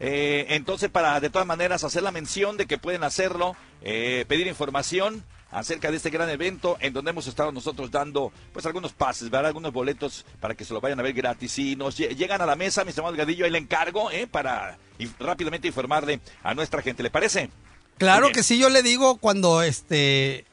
[0.00, 5.24] Eh, entonces, para de todas maneras hacer la mención de que pueden hacerlo, pedir información
[5.50, 9.46] acerca de este gran evento en donde hemos estado nosotros dando pues algunos pases, ¿verdad?
[9.46, 11.52] algunos boletos para que se lo vayan a ver gratis.
[11.52, 14.78] Si nos llegan a la mesa, mi estimado Gadillo, ahí le encargo eh, para
[15.18, 17.02] rápidamente informarle a nuestra gente.
[17.02, 17.50] ¿Le parece?
[17.98, 20.44] Claro que sí, yo le digo cuando este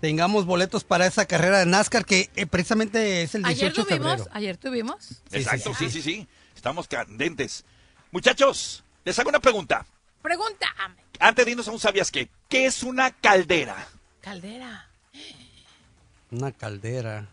[0.00, 4.26] tengamos boletos para esa carrera de NASCAR que eh, precisamente es el 18 de febrero.
[4.32, 5.22] Ayer tuvimos.
[5.32, 7.64] Exacto, sí sí, sí, Estamos candentes.
[8.10, 9.86] Muchachos, les hago una pregunta.
[10.20, 10.66] Pregunta.
[11.18, 13.88] Antes de irnos a un sabías qué, ¿qué es una caldera?
[14.26, 14.88] Caldera.
[16.32, 17.28] Una caldera.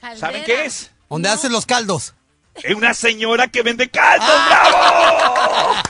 [0.00, 0.18] caldera.
[0.18, 0.90] ¿Saben qué es?
[1.10, 2.14] ¿Dónde hacen los caldos?
[2.54, 5.74] Es una señora que vende caldos, ¡bravo!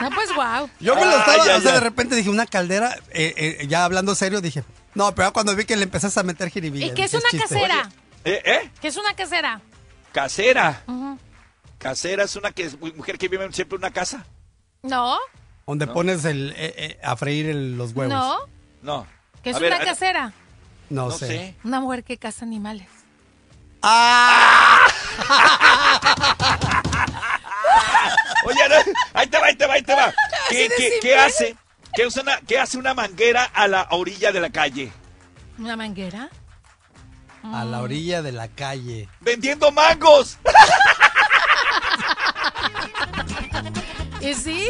[0.00, 0.70] No, pues wow.
[0.80, 4.14] Yo me lo estaba, o sea, de repente dije, una caldera, eh, eh, ya hablando
[4.14, 4.62] serio, dije,
[4.94, 6.86] no, pero cuando vi que le empezaste a meter jiribilla.
[6.86, 7.88] ¿Y qué es una casera?
[8.24, 8.42] ¿Eh?
[8.44, 8.70] ¿Eh?
[8.80, 9.60] ¿Qué es una casera?
[10.12, 10.82] Casera.
[11.78, 14.26] Casera es una que es mujer que vive siempre en una casa.
[14.82, 15.18] No.
[15.66, 18.12] Donde pones el, a freír los huevos.
[18.12, 18.38] No.
[18.82, 19.06] No.
[19.42, 20.32] ¿Qué es una casera?
[20.90, 21.54] No, sé.
[21.64, 22.88] Una mujer que caza animales.
[23.82, 24.86] ¡Ah!
[28.46, 28.60] Oye,
[29.14, 30.12] ahí te va, ahí te va, ahí te va.
[30.48, 31.56] ¿Qué, qué, qué hace?
[31.94, 34.92] ¿Qué, una, ¿Qué hace una manguera a la orilla de la calle?
[35.58, 36.28] ¿Una manguera?
[37.42, 39.08] A la orilla de la calle.
[39.20, 40.38] ¡Vendiendo mangos!
[44.24, 44.66] ¿Y sí?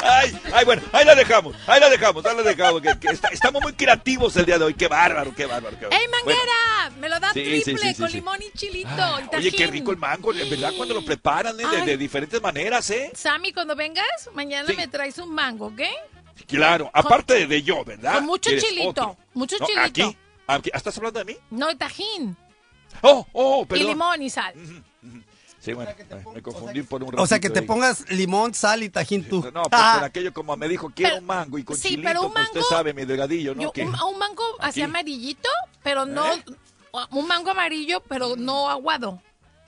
[0.00, 2.80] Ay, ay, bueno, ahí la dejamos, ahí la dejamos, ahí la dejamos.
[2.80, 4.74] Que, que está, estamos muy creativos el día de hoy.
[4.74, 5.78] Qué bárbaro, qué bárbaro.
[5.78, 6.02] Qué bárbaro.
[6.02, 6.90] ¡Ey, manguera!
[6.98, 8.88] Me lo da Sí, triple sí, sí, sí, con limón y chilito.
[8.90, 11.84] Ah, y oye, qué rico el mango, verdad, cuando lo preparan ¿eh?
[11.84, 13.10] de, diferentes maneras, ¿eh?
[13.14, 15.82] Sammy, cuando vengas, mañana me traes un mango, ¿ok?
[16.46, 18.14] Claro, aparte de, de yo, ¿verdad?
[18.14, 19.16] Con mucho ¿Quieres chilito, otro?
[19.34, 19.82] mucho No, chilito.
[19.82, 21.36] Aquí, aquí, ¿estás hablando de mí?
[21.50, 22.36] No, y tajín.
[23.02, 23.86] Oh, oh, Y perdón.
[23.88, 24.54] limón y sal.
[25.68, 25.90] Sí, bueno,
[26.34, 27.22] me confundí por un ratito.
[27.22, 27.66] O sea, que te ahí.
[27.66, 29.42] pongas limón, sal y tajín tú.
[29.52, 32.22] No, pues por aquello como me dijo, quiero un mango y con sí, chilito, pero
[32.26, 33.62] un pues usted mango- sabe, mi delgadillo, ¿no?
[33.62, 33.82] Yo, ¿Qué?
[33.84, 35.48] un, un mango así amarillito,
[35.82, 36.26] pero no.
[36.32, 36.44] ¿Eh?
[37.10, 39.20] Un mango amarillo, pero no aguado.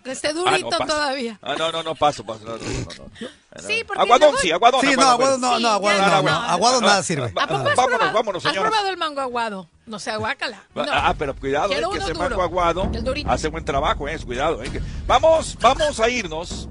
[0.04, 1.38] Que esté Ah, durito no, todavía.
[1.42, 2.44] Ah, no, no, no, paso, paso.
[2.44, 3.28] No, no, no, no.
[3.66, 4.80] Sí, porque Aguadón, luego- sí, aguadón.
[4.80, 6.38] Sí, no, aguado no, no, aguado ya no, no, no, no.
[6.50, 7.26] aguado nada sirve.
[7.26, 8.70] ¿A poco has Vámonos, probado, vámonos, ¿Has señoras.
[8.70, 9.68] probado el mango aguado?
[9.86, 10.62] No sea guácala.
[10.74, 10.84] No.
[10.88, 12.28] Ah, pero cuidado, es que ese duro.
[12.30, 13.28] mango aguado El durito.
[13.30, 14.62] hace buen trabajo, eh, cuidado.
[14.62, 16.68] eh, que- Vamos, vamos a irnos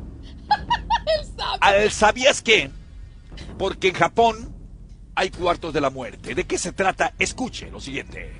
[1.61, 2.71] al ¿Sabías qué?
[3.57, 4.55] Porque en Japón
[5.15, 6.33] hay cuartos de la muerte.
[6.33, 7.13] ¿De qué se trata?
[7.19, 8.33] Escuche lo siguiente.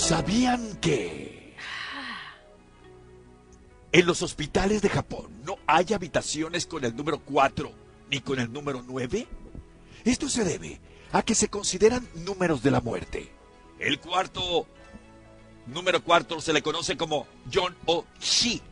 [0.00, 1.54] ¿Sabían que
[3.92, 7.70] en los hospitales de Japón no hay habitaciones con el número 4
[8.10, 9.28] ni con el número 9?
[10.04, 10.80] Esto se debe
[11.12, 13.30] a que se consideran números de la muerte.
[13.78, 14.66] El cuarto,
[15.66, 18.62] número cuarto, se le conoce como John o Shi.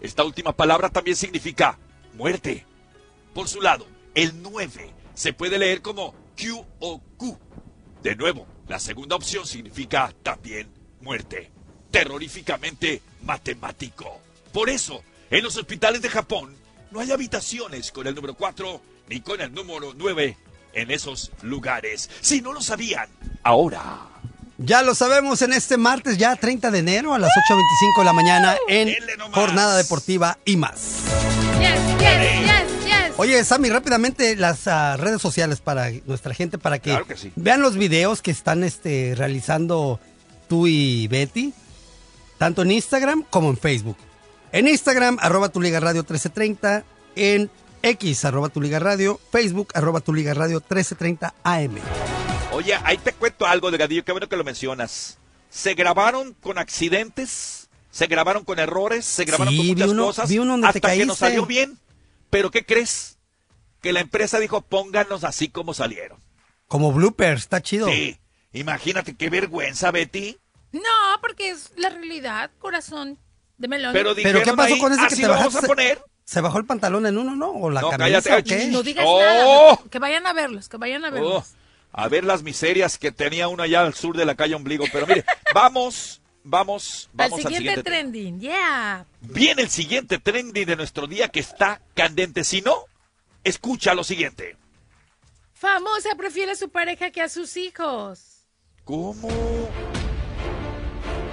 [0.00, 1.78] Esta última palabra también significa
[2.12, 2.66] muerte.
[3.34, 7.38] Por su lado, el 9 se puede leer como Q o Q.
[8.02, 10.68] De nuevo, la segunda opción significa también
[11.00, 11.50] muerte.
[11.90, 14.20] Terroríficamente matemático.
[14.52, 16.54] Por eso, en los hospitales de Japón
[16.90, 20.36] no hay habitaciones con el número 4 ni con el número 9
[20.74, 22.10] en esos lugares.
[22.20, 23.08] Si no lo sabían,
[23.42, 24.08] ahora.
[24.58, 28.12] Ya lo sabemos en este martes, ya 30 de enero a las 8.25 de la
[28.12, 28.94] mañana en
[29.32, 31.02] Jornada Deportiva y más.
[31.60, 32.55] Yes, yes, yes, yes.
[33.18, 37.32] Oye, Sammy, rápidamente las ah, redes sociales para nuestra gente, para que, Claro que sí.
[37.34, 39.98] vean los videos que están este, realizando
[40.48, 41.54] tú y Betty,
[42.36, 43.96] tanto en Instagram como en Facebook.
[44.52, 46.84] En Instagram, arroba tu liga radio 1330,
[47.16, 47.50] en
[47.82, 51.76] X, arroba tu liga radio, Facebook, arroba tu liga radio 1330 AM.
[52.52, 55.16] Oye, ahí te cuento algo, Delgadillo, qué bueno que lo mencionas.
[55.48, 60.30] Se grabaron con accidentes, se grabaron con errores, se grabaron Sí, con muchas uno- cosas
[60.64, 61.78] hasta que nos salió bien.
[62.30, 63.18] Pero ¿qué crees?
[63.82, 66.18] Que la empresa dijo, pónganos así como salieron.
[66.66, 67.88] Como bloopers, está chido.
[67.88, 68.18] Sí,
[68.52, 70.36] imagínate qué vergüenza, Betty.
[70.72, 70.80] No,
[71.20, 73.18] porque es la realidad, corazón
[73.58, 73.92] de melón.
[73.92, 75.66] Pero, ¿Pero qué pasó con ese que te vamos bajaste?
[75.66, 76.02] a poner.
[76.24, 77.50] ¿Se bajó el pantalón en uno, no?
[77.52, 78.32] ¿O la No, camisa cállate.
[78.54, 78.66] o qué?
[78.66, 79.20] No digas ¡Oh!
[79.20, 79.78] nada.
[79.90, 81.52] Que vayan a verlos, que vayan a Oh, verlos.
[81.92, 84.86] a ver las miserias que tenía uno allá al sur de la calle Ombligo.
[84.92, 87.82] Pero mire, vamos, vamos, al vamos siguiente, al siguiente.
[87.82, 89.06] trending, yeah.
[89.20, 92.44] Viene el siguiente trending de nuestro día que está candente.
[92.44, 92.84] Si no,
[93.44, 94.56] escucha lo siguiente.
[95.52, 98.46] Famosa prefiere a su pareja que a sus hijos.
[98.84, 99.28] ¿Cómo?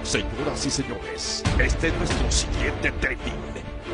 [0.02, 3.44] Señoras y señores, este es nuestro siguiente trending.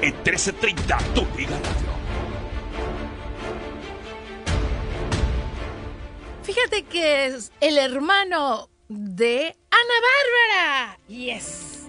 [0.02, 2.00] En 1330, tu Liga Radio.
[6.42, 10.98] Fíjate que es el hermano de Ana Bárbara.
[11.06, 11.86] Yes.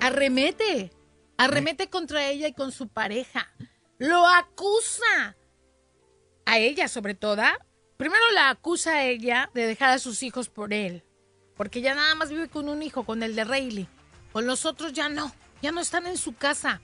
[0.00, 0.92] Arremete.
[1.38, 3.50] Arremete contra ella y con su pareja.
[3.96, 5.34] Lo acusa.
[6.44, 7.42] A ella, sobre todo.
[7.96, 11.02] Primero la acusa a ella de dejar a sus hijos por él.
[11.56, 13.88] Porque ella nada más vive con un hijo, con el de Rayleigh.
[14.32, 15.32] Con los otros ya no.
[15.62, 16.82] Ya no están en su casa.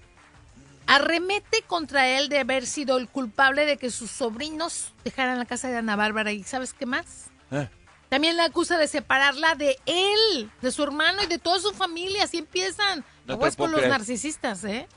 [0.87, 5.69] Arremete contra él de haber sido el culpable de que sus sobrinos dejaran la casa
[5.69, 6.33] de Ana Bárbara.
[6.33, 7.27] ¿Y sabes qué más?
[7.51, 7.69] Eh,
[8.09, 12.25] También la acusa de separarla de él, de su hermano y de toda su familia.
[12.25, 13.05] Así empiezan.
[13.27, 13.93] No Aguas con los creer.
[13.93, 14.89] narcisistas, ¿eh?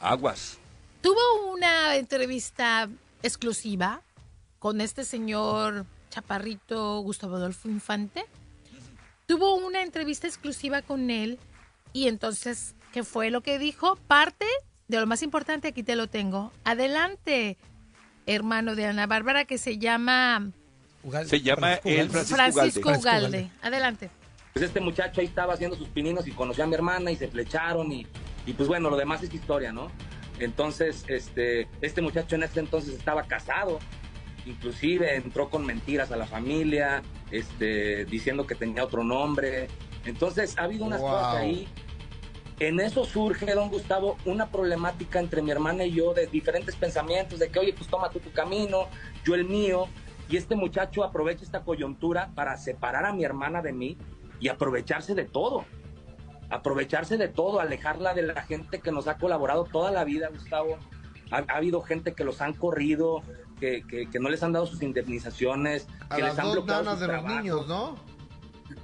[0.00, 0.58] Aguas.
[1.00, 2.88] Tuvo una entrevista
[3.22, 4.02] exclusiva
[4.58, 8.24] con este señor chaparrito Gustavo Adolfo Infante.
[9.26, 11.38] Tuvo una entrevista exclusiva con él
[11.92, 13.96] y entonces, ¿qué fue lo que dijo?
[13.96, 14.46] Parte
[14.88, 16.52] de lo más importante, aquí te lo tengo.
[16.64, 17.56] Adelante,
[18.26, 20.50] hermano de Ana Bárbara, que se llama
[21.26, 23.00] Se llama el Francisco, Francisco Ugalde.
[23.28, 23.50] Ugalde.
[23.62, 24.10] Adelante.
[24.52, 27.28] Pues este muchacho ahí estaba haciendo sus pininos y conoció a mi hermana y se
[27.28, 28.06] flecharon y,
[28.46, 29.90] y pues bueno, lo demás es historia, ¿no?
[30.38, 33.78] Entonces, este, este muchacho en ese entonces estaba casado,
[34.44, 39.68] inclusive entró con mentiras a la familia, este, diciendo que tenía otro nombre.
[40.04, 41.10] Entonces, ha habido unas Wow.
[41.10, 41.68] cosas ahí.
[42.60, 47.38] En eso surge, don Gustavo, una problemática entre mi hermana y yo de diferentes pensamientos,
[47.38, 48.88] de que, oye, pues toma tú tu camino,
[49.24, 49.88] yo el mío,
[50.32, 53.98] y este muchacho aprovecha esta coyuntura para separar a mi hermana de mí
[54.40, 55.66] y aprovecharse de todo.
[56.48, 60.78] Aprovecharse de todo, alejarla de la gente que nos ha colaborado toda la vida, Gustavo.
[61.30, 63.22] Ha, ha habido gente que los han corrido,
[63.60, 66.54] que, que- que no les han dado sus indemnizaciones, A que las les han dos
[66.54, 67.42] bloqueado nanas sus de los trabajos.
[67.42, 67.96] niños, ¿no?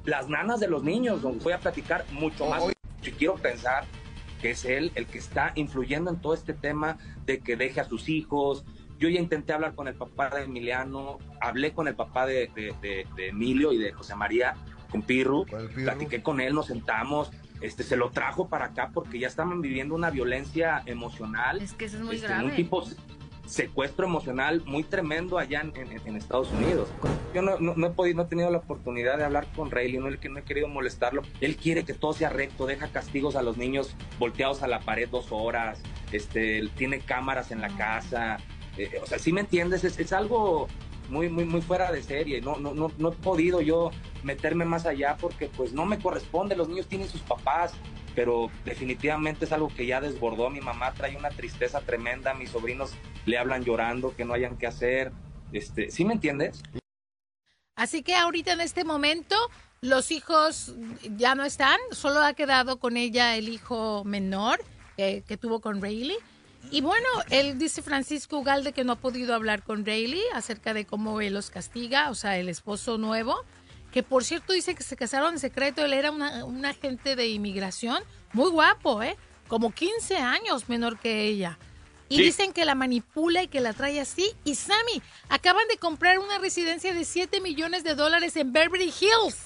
[0.04, 2.62] Las nanas de los niños, donde voy a platicar mucho Oh, más.
[3.00, 3.84] Si quiero pensar
[4.42, 7.84] que es él el que está influyendo en todo este tema de que deje a
[7.84, 8.64] sus hijos.
[8.98, 12.74] Yo ya intenté hablar con el papá de Emiliano, hablé con el papá de, de-
[12.82, 14.54] de- de Emilio y de José María,
[14.90, 15.44] con Pirru,
[15.84, 17.30] platiqué con él, nos sentamos,
[17.61, 21.61] este, se lo trajo para acá porque ya estaban viviendo una violencia emocional.
[21.62, 22.44] Es que eso es muy este, grave.
[22.46, 22.82] Un tipo
[23.46, 26.88] secuestro emocional muy tremendo allá en, en- en Estados Unidos.
[27.34, 30.00] Yo no, no- no he podido, no he tenido la oportunidad de hablar con Rayleigh,
[30.00, 31.22] no, he- no he querido molestarlo.
[31.40, 35.08] Él quiere que todo sea recto, deja castigos a los niños volteados a la pared
[35.08, 35.80] dos horas,
[36.12, 38.38] este, él tiene cámaras en la casa.
[38.79, 40.69] Eh, o sea, si me entiendes, es, es algo
[41.09, 42.41] muy, muy, muy fuera de serie.
[42.41, 43.91] No, no, no, no he podido yo
[44.23, 46.57] meterme más allá porque pues no me corresponde.
[46.57, 47.73] Los niños tienen sus papás,
[48.14, 50.51] pero definitivamente es algo que ya desbordó.
[50.51, 52.93] Mi mamá trae una tristeza tremenda, mis sobrinos
[53.27, 55.12] le hablan llorando, que no hayan que hacer.
[55.53, 56.62] Este, ¿Sí me entiendes?
[57.75, 59.37] Así que ahorita en este momento
[59.81, 60.75] los hijos
[61.17, 64.61] ya no están, solo ha quedado con ella el hijo menor
[64.97, 66.19] eh, que tuvo con Rayleigh.
[66.71, 70.85] Y bueno, él dice Francisco Ugalde que no ha podido hablar con Rayleigh acerca de
[70.85, 73.37] cómo él los castiga, o sea, el esposo nuevo,
[73.92, 77.29] que por cierto dice que se casaron en secreto, él era una- un agente de
[77.29, 78.03] inmigración,
[78.35, 79.16] muy guapo, ¿eh?
[79.49, 81.59] Como 15 años menor que ella.
[82.11, 82.23] Y Sí.
[82.23, 84.33] dicen que la manipula y que la trae así.
[84.44, 89.37] Y Sammy, acaban de comprar una residencia de 7 millones de dólares en Beverly Hills.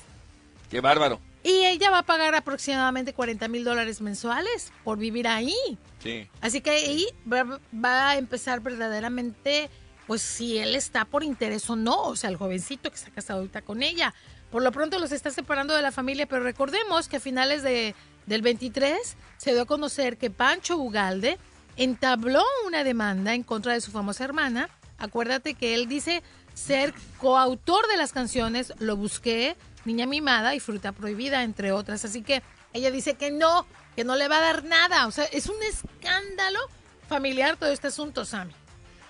[0.71, 1.21] Qué bárbaro.
[1.45, 5.55] Y ella va a pagar aproximadamente 40 mil dólares mensuales por vivir ahí.
[5.99, 6.29] Sí.
[6.41, 9.69] Así que ahí va, va a empezar verdaderamente,
[10.07, 13.41] pues si él está por interés o no, o sea, el jovencito que está casado
[13.41, 14.15] ahorita con ella.
[14.53, 17.95] Por lo pronto los está separando de la familia, pero recordemos que a finales de,
[18.27, 21.39] del 23 se dio a conocer que Pancho Ugalde
[21.77, 24.69] entabló una demanda en contra de su famosa hermana.
[24.99, 26.23] Acuérdate que él dice
[26.55, 32.05] ser coautor de las canciones Lo Busqué, Niña Mimada y Fruta Prohibida, entre otras.
[32.05, 32.43] Así que
[32.73, 33.67] ella dice que no,
[33.97, 35.07] que no le va a dar nada.
[35.07, 36.61] O sea, es un escándalo
[37.09, 38.53] familiar todo este asunto, Sammy.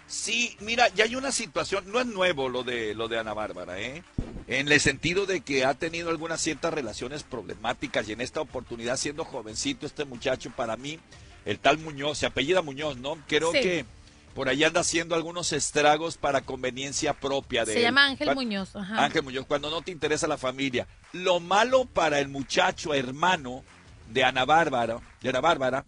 [0.07, 3.81] Sí, mira, ya hay una situación, no es nuevo lo de lo de Ana Bárbara,
[3.81, 4.03] ¿eh?
[4.47, 8.99] En el sentido de que ha tenido algunas ciertas relaciones problemáticas y en esta oportunidad
[8.99, 10.99] siendo jovencito este muchacho para mí,
[11.47, 13.17] el tal Muñoz, se apellida Muñoz, ¿no?
[13.27, 13.61] Creo Sí.
[13.61, 13.87] que
[14.35, 17.85] por ahí anda haciendo algunos estragos para conveniencia propia de Se él.
[17.85, 18.75] llama Ángel Muñoz.
[18.75, 19.05] Ajá.
[19.05, 20.87] Ángel Muñoz, cuando no te interesa la familia.
[21.13, 23.63] lo malo para el muchacho hermano
[24.11, 25.85] de Ana Bárbara, de Ana Bárbara,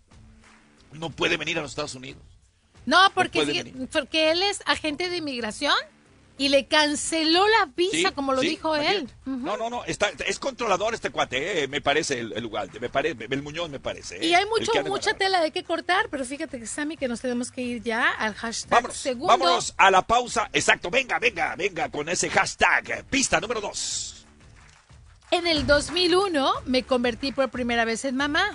[0.93, 2.23] no puede venir a los Estados Unidos.
[2.87, 5.75] No, porque, porque él es agente de inmigración
[6.37, 9.09] y le canceló la visa, como lo dijo él.
[9.25, 13.27] No, no, no, está, es controlador este cuate, eh, me parece el, lugar, me parece,
[13.31, 14.25] el Muñoz me parece.
[14.25, 17.51] y hay mucho, mucha tela de que cortar, pero fíjate que Sammy que nos tenemos
[17.51, 19.29] que ir ya al hashtag vámonos, segundo.
[19.29, 24.27] Vámonos a la pausa, exacto, venga, venga, venga con ese hashtag, pista número dos.
[25.31, 28.51] En el 2001 me convertí por primera vez en mamá.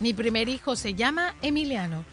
[0.00, 2.04] Mi primer hijo se llama Emiliano.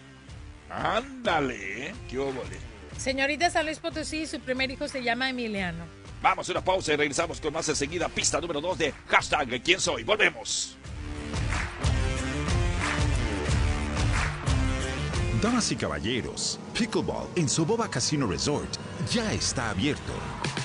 [0.70, 2.68] Ándale, qué óvole.
[2.99, 5.85] Señorita San Luis Potosí, su primer hijo se llama Emiliano.
[6.21, 8.09] Vamos a una pausa y regresamos con más enseguida.
[8.09, 10.03] Pista número 2 de hashtag ¿Quién soy?
[10.03, 10.75] Volvemos.
[15.41, 18.69] Damas y caballeros, Pickleball en Soboba Casino Resort
[19.09, 20.12] ya está abierto.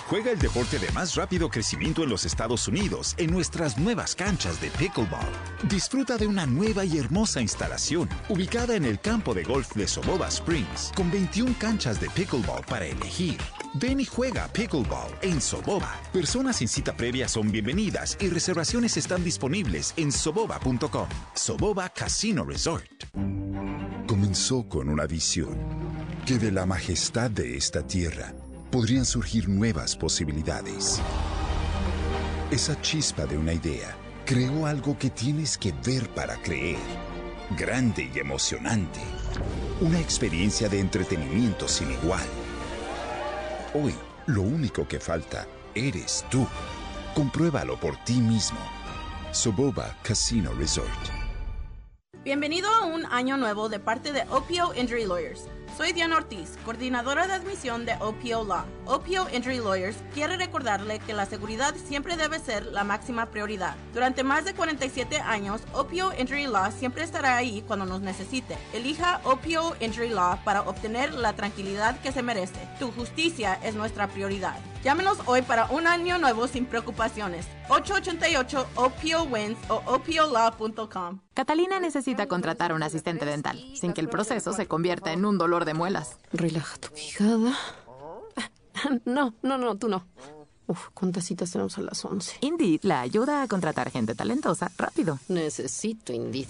[0.08, 4.60] Juega el deporte de más rápido crecimiento en los Estados Unidos en nuestras nuevas canchas
[4.60, 5.32] de pickleball.
[5.68, 10.28] Disfruta de una nueva y hermosa instalación ubicada en el campo de golf de Soboba
[10.28, 13.38] Springs con 21 canchas de pickleball para elegir.
[13.74, 16.00] Ven y juega pickleball en Soboba.
[16.12, 21.08] Personas sin cita previa son bienvenidas y reservaciones están disponibles en soboba.com.
[21.34, 22.86] Soboba Casino Resort.
[24.06, 25.58] Comenzó con una visión
[26.26, 28.34] que de la majestad de esta tierra
[28.74, 31.00] podrían surgir nuevas posibilidades.
[32.50, 36.80] Esa chispa de una idea creó algo que tienes que ver para creer.
[37.56, 38.98] Grande y emocionante.
[39.80, 42.26] Una experiencia de entretenimiento sin igual.
[43.74, 43.94] Hoy,
[44.26, 46.44] lo único que falta eres tú.
[47.14, 48.58] Compruébalo por ti mismo.
[49.30, 50.90] Soboba Casino Resort.
[52.24, 55.44] Bienvenido a un año nuevo de parte de Opio Injury Lawyers.
[55.76, 58.64] Soy Diana Ortiz, coordinadora de admisión de OPO Law.
[58.86, 63.74] OPO Injury Lawyers quiere recordarle que la seguridad siempre debe ser la máxima prioridad.
[63.92, 68.56] Durante más de 47 años, OPO Injury Law siempre estará ahí cuando nos necesite.
[68.72, 72.68] Elija OPO Injury Law para obtener la tranquilidad que se merece.
[72.78, 74.60] Tu justicia es nuestra prioridad.
[74.84, 77.46] Llámenos hoy para un año nuevo sin preocupaciones.
[77.70, 81.20] 888 OPO Wins o OPOLaw.com.
[81.32, 85.38] Catalina necesita contratar a un asistente dental sin que el proceso se convierta en un
[85.38, 86.18] dolor de muelas.
[86.32, 87.56] Relaja tu quijada.
[89.06, 90.06] No, no, no, tú no.
[90.66, 92.38] Uf, ¿cuántas citas tenemos a las 11?
[92.42, 95.18] Indeed la ayuda a contratar gente talentosa rápido.
[95.28, 96.48] Necesito Indeed.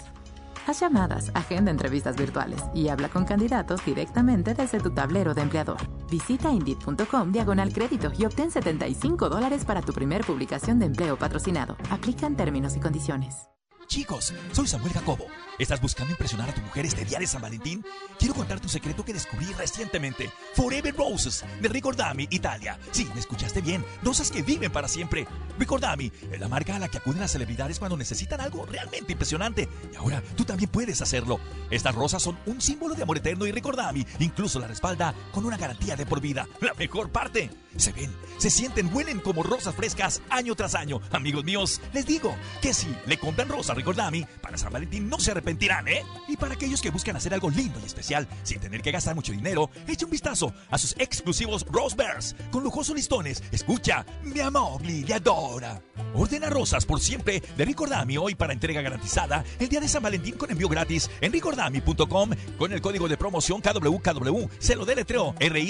[0.67, 5.77] Haz llamadas, agenda entrevistas virtuales y habla con candidatos directamente desde tu tablero de empleador.
[6.09, 11.77] Visita Indeed.com diagonal crédito y obtén 75 dólares para tu primer publicación de empleo patrocinado.
[11.91, 13.54] Aplican términos y condiciones.
[13.87, 15.27] Chicos, soy Samuel Jacobo.
[15.59, 17.85] ¿Estás buscando impresionar a tu mujer este día de San Valentín?
[18.19, 20.29] Quiero contar tu secreto que descubrí recientemente.
[20.53, 22.79] Forever Roses de Ricordami, Italia.
[22.91, 23.85] Sí, me escuchaste bien.
[24.03, 25.27] Rosas que viven para siempre.
[25.57, 29.69] Ricordami es la marca a la que acuden las celebridades cuando necesitan algo realmente impresionante.
[29.93, 31.39] Y ahora tú también puedes hacerlo.
[31.69, 35.57] Estas rosas son un símbolo de amor eterno y Ricordami incluso la respalda con una
[35.57, 36.47] garantía de por vida.
[36.59, 37.49] La mejor parte.
[37.77, 41.01] Se ven, se sienten, huelen como rosas frescas año tras año.
[41.11, 45.31] Amigos míos, les digo que si le compran rosas Ricordami, para San Valentín no se
[45.31, 46.03] arrepentirán, ¿eh?
[46.27, 49.31] Y para aquellos que buscan hacer algo lindo y especial sin tener que gastar mucho
[49.31, 53.43] dinero, eche un vistazo a sus exclusivos Rose Bears con lujosos listones.
[53.51, 55.81] Escucha, mi amor, le adora.
[56.13, 60.35] Ordena rosas por siempre de Ricordami hoy para entrega garantizada el día de San Valentín
[60.35, 64.47] con envío gratis en ricordami.com con el código de promoción KWKW.
[64.59, 65.61] Se lo deletreo r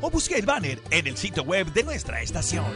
[0.00, 2.66] o busque el banner en el sitio web de nuestra estación.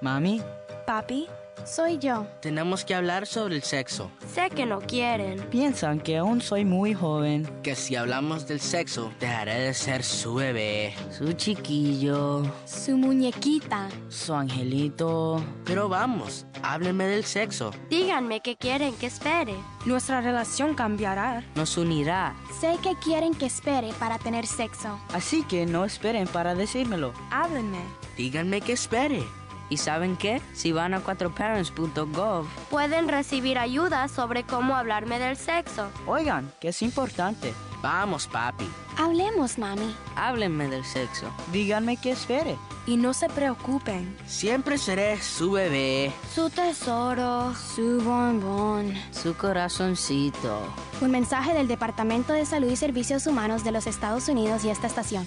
[0.00, 0.42] Mami.
[0.86, 1.28] Papi.
[1.64, 2.26] Soy yo.
[2.40, 4.10] Tenemos que hablar sobre el sexo.
[4.34, 5.40] Sé que no quieren.
[5.50, 7.48] Piensan que aún soy muy joven.
[7.62, 14.34] Que si hablamos del sexo, dejaré de ser su bebé, su chiquillo, su muñequita, su
[14.34, 15.42] angelito.
[15.64, 17.72] Pero vamos, háblenme del sexo.
[17.88, 19.54] Díganme qué quieren que espere.
[19.86, 21.44] Nuestra relación cambiará.
[21.54, 22.34] Nos unirá.
[22.60, 24.98] Sé que quieren que espere para tener sexo.
[25.12, 27.12] Así que no esperen para decírmelo.
[27.30, 27.80] Háblenme.
[28.16, 29.22] Díganme que espere.
[29.70, 30.42] ¿Y saben qué?
[30.52, 35.88] Si van a 4parents.gov, pueden recibir ayuda sobre cómo hablarme del sexo.
[36.06, 37.54] Oigan, que es importante.
[37.82, 38.68] Vamos, papi.
[38.98, 39.94] Hablemos, mami.
[40.16, 41.30] Háblenme del sexo.
[41.52, 42.58] Díganme qué espere.
[42.86, 44.16] Y no se preocupen.
[44.26, 46.12] Siempre seré su bebé.
[46.34, 47.54] Su tesoro.
[47.54, 48.92] Su bombón.
[49.12, 50.62] Su corazoncito.
[51.00, 54.86] Un mensaje del Departamento de Salud y Servicios Humanos de los Estados Unidos y esta
[54.86, 55.26] estación.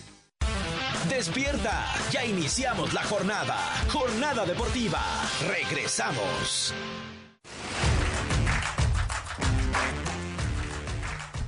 [1.10, 3.58] Despierta, ya iniciamos la jornada.
[3.92, 5.02] Jornada deportiva.
[5.48, 6.74] Regresamos.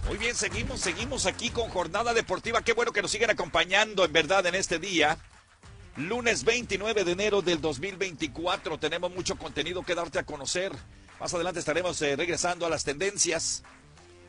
[0.07, 2.61] Muy bien, seguimos, seguimos aquí con Jornada Deportiva.
[2.61, 5.17] Qué bueno que nos siguen acompañando en verdad en este día.
[5.95, 8.77] Lunes 29 de enero del 2024.
[8.77, 10.73] Tenemos mucho contenido que darte a conocer.
[11.19, 13.63] Más adelante estaremos eh, regresando a las tendencias.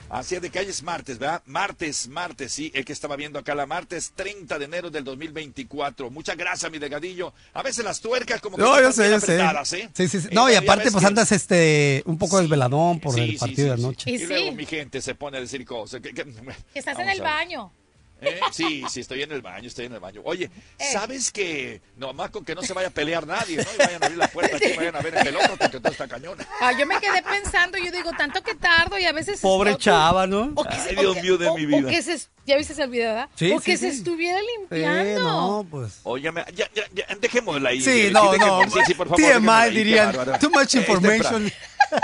[0.09, 1.43] Así es de que hoy es martes, ¿verdad?
[1.47, 6.11] Martes, martes, sí, el que estaba viendo acá la martes 30 de enero del 2024.
[6.11, 7.33] Muchas gracias, mi degadillo.
[7.53, 9.41] A veces las tuercas como que No, están yo sé, yo sé.
[9.81, 9.89] ¿eh?
[9.95, 10.29] Sí, sí, sí.
[10.29, 13.57] Eh, No, y aparte, pues que- andas este un poco desveladón por Sí, el partido
[13.57, 14.11] sí, de anoche.
[14.11, 16.01] Y, Y luego mi gente se pone a decir cosas.
[16.01, 17.73] que- estás Vamos en el baño.
[18.21, 18.41] ¿Eh?
[18.51, 20.23] Sí, sí, estoy en el baño, estoy en el baño.
[20.25, 20.85] Oye, Eh.
[20.93, 23.63] ¿sabes que nomás con que no se vaya a pelear nadie, ¿no?
[23.75, 26.09] Y vayan a abrir la puerta aquí, vayan a ver el otro porque todo está
[26.09, 26.39] cañón.
[26.61, 29.41] Ah, yo me quedé pensando, yo digo, tanto que tardo y a veces...
[29.41, 30.51] Pobre chava, ¿no?
[30.55, 31.91] o que se- o Dios que- mío de o- mi o vida.
[31.91, 33.29] que se, ¿Ya viste el video, verdad?
[33.35, 33.99] Sí, o sí, que se sí.
[33.99, 35.01] estuviera limpiando.
[35.11, 36.01] Eh, no, pues.
[36.05, 37.81] Óyeme, ya, ya, ya, dejémosla ahí.
[37.83, 38.63] Sí, no, no.
[38.71, 39.21] Sí, sí, por favor.
[39.21, 40.13] TMI dirían.
[40.41, 41.53] Too much Eh, information.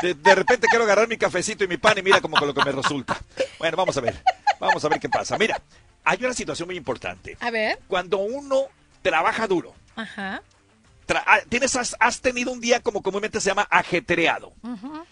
[0.02, 2.54] De, de repente quiero agarrar mi cafecito y mi pan y mira como con lo
[2.54, 3.18] que me resulta.
[3.58, 4.20] Bueno, vamos a ver.
[4.60, 5.38] Vamos a ver qué pasa.
[5.38, 5.60] Mira,
[6.04, 7.36] hay una situación muy importante.
[7.40, 7.78] A ver.
[7.88, 8.66] Cuando uno
[9.02, 10.42] trabaja duro, Ajá.
[11.06, 14.52] tra- ah, tienes, has, has tenido un día como comúnmente se llama ajetreado.
[14.62, 15.04] Ujú.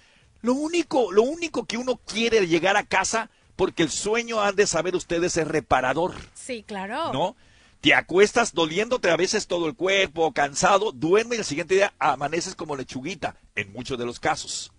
[0.42, 4.66] Lo único, lo único que uno quiere llegar a casa, porque el sueño han de
[4.66, 7.12] saber ustedes es reparador, Sí, claro.
[7.12, 7.36] ¿no?
[7.82, 12.54] Te acuestas doliéndote a veces todo el cuerpo, cansado, duerme y el siguiente día amaneces
[12.54, 14.72] como lechuguita, en muchos de los casos.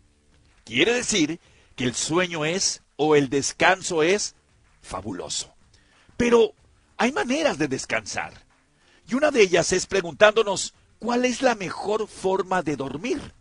[0.65, 1.39] Quiere decir
[1.75, 4.35] que el sueño es, o el descanso es,
[4.81, 5.50] fabuloso.
[6.21, 6.53] Pero
[6.97, 8.31] hay maneras de descansar.
[9.09, 13.33] Y una de ellas es preguntándonos cuál es la mejor forma de dormir.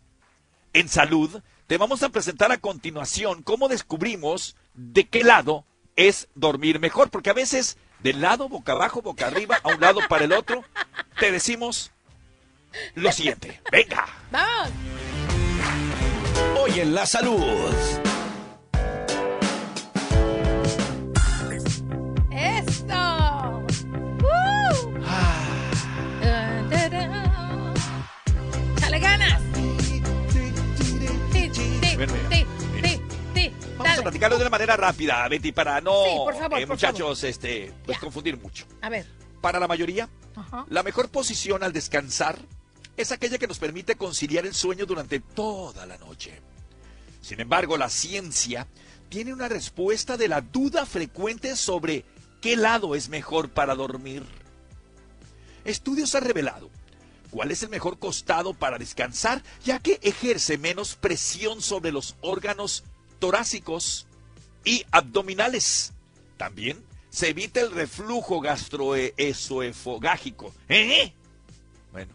[0.73, 5.63] En salud, te vamos a presentar a continuación cómo descubrimos de qué lado
[5.95, 9.99] es dormir mejor, porque a veces del lado, boca abajo, boca arriba, a un lado
[10.09, 10.63] para el otro,
[11.19, 11.91] te decimos
[12.95, 13.61] lo siguiente.
[13.71, 14.07] Venga.
[14.31, 14.71] Vamos.
[16.57, 17.75] Hoy en la salud.
[32.07, 33.51] Ti.
[33.77, 36.75] Vamos a platicarlo de una manera rápida, Betty, para no, Sí, por favor, eh, por
[36.75, 38.65] muchachos, este, pues confundir mucho.
[38.81, 39.05] A ver.
[39.41, 40.65] Para la mayoría, Ajá.
[40.69, 42.37] la mejor posición al descansar
[42.95, 46.39] es aquella que nos permite conciliar el sueño durante toda la noche.
[47.21, 48.67] Sin embargo, la ciencia
[49.09, 52.05] tiene una respuesta de la duda frecuente sobre
[52.39, 54.23] qué lado es mejor para dormir.
[55.65, 56.69] Estudios han revelado
[57.31, 62.83] cuál es el mejor costado para descansar, ya que ejerce menos presión sobre los órganos
[63.19, 64.05] torácicos
[64.63, 65.93] y abdominales.
[66.37, 70.53] También se evita el reflujo gastroesoefogágico.
[70.69, 71.13] ¿Eh?
[71.91, 72.13] Bueno,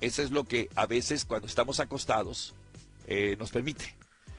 [0.00, 2.54] eso es lo que a veces cuando estamos acostados
[3.06, 3.96] eh, nos permite.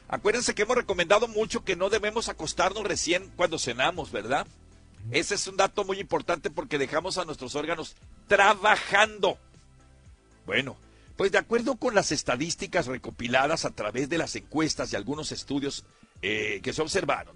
[0.07, 4.45] Acuérdense que hemos recomendado mucho que no debemos acostarnos recién cuando cenamos, ¿verdad?
[5.09, 7.95] Ese es un dato muy importante porque dejamos a nuestros órganos
[8.27, 9.39] trabajando.
[10.51, 10.75] Bueno,
[11.15, 15.85] pues de acuerdo con las estadísticas recopiladas a través de las encuestas y algunos estudios
[16.21, 17.33] eh, que se observaron,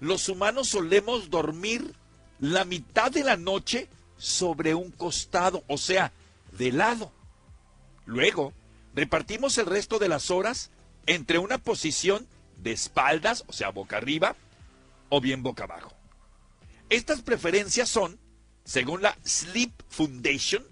[0.00, 1.94] los humanos solemos dormir
[2.40, 3.88] la mitad de la noche
[4.18, 6.12] sobre un costado, o sea,
[6.58, 7.10] de lado.
[8.04, 8.52] Luego,
[8.94, 10.70] repartimos el resto de las horas
[11.06, 12.26] entre una posición
[12.58, 14.36] de espaldas, o sea, boca arriba,
[15.08, 15.94] o bien boca abajo.
[16.90, 18.18] Estas preferencias son,
[18.62, 20.66] según la Sleep Foundation,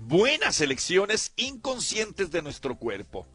[0.00, 3.26] buenas elecciones inconscientes de nuestro cuerpo.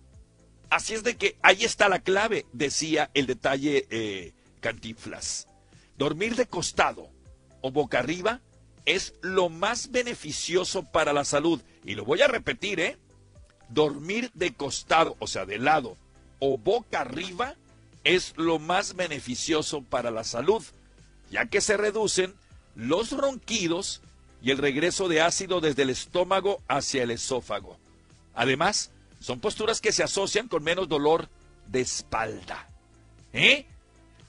[0.70, 5.48] Así es de que ahí está la clave, decía el detalle eh, Cantinflas.
[5.98, 7.10] Dormir de costado
[7.62, 8.42] o boca arriba
[8.86, 11.62] es lo más beneficioso para la salud.
[11.84, 12.98] Y lo voy a repetir, ¿eh?
[13.70, 15.98] Dormir de costado, o sea, de lado
[16.40, 17.56] o boca arriba,
[18.04, 20.64] es lo más beneficioso para la salud,
[21.32, 22.36] ya que se reducen
[22.76, 24.02] los ronquidos
[24.46, 27.80] y el regreso de ácido desde el estómago hacia el esófago.
[28.36, 31.30] Además, son posturas que se asocian con menos dolor
[31.66, 32.70] de espalda.
[33.34, 33.66] ¿Eh?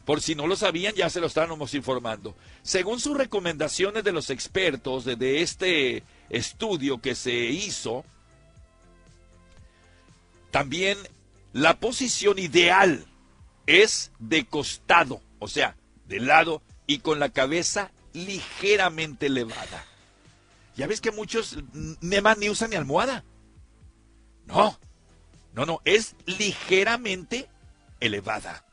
[0.07, 2.35] Por si no lo sabían, ya se lo estábamos informando.
[2.63, 8.03] Según sus recomendaciones de los expertos de, este estudio que se hizo,
[10.51, 10.97] también
[11.53, 13.05] la posición ideal
[13.67, 19.85] es de costado, o sea, de lado y con la cabeza ligeramente elevada.
[20.77, 21.57] Ya ves que muchos
[22.01, 23.25] más ni usan ni almohada.
[24.45, 24.79] No,
[25.55, 27.49] no, no, es ligeramente
[27.99, 28.65] elevada.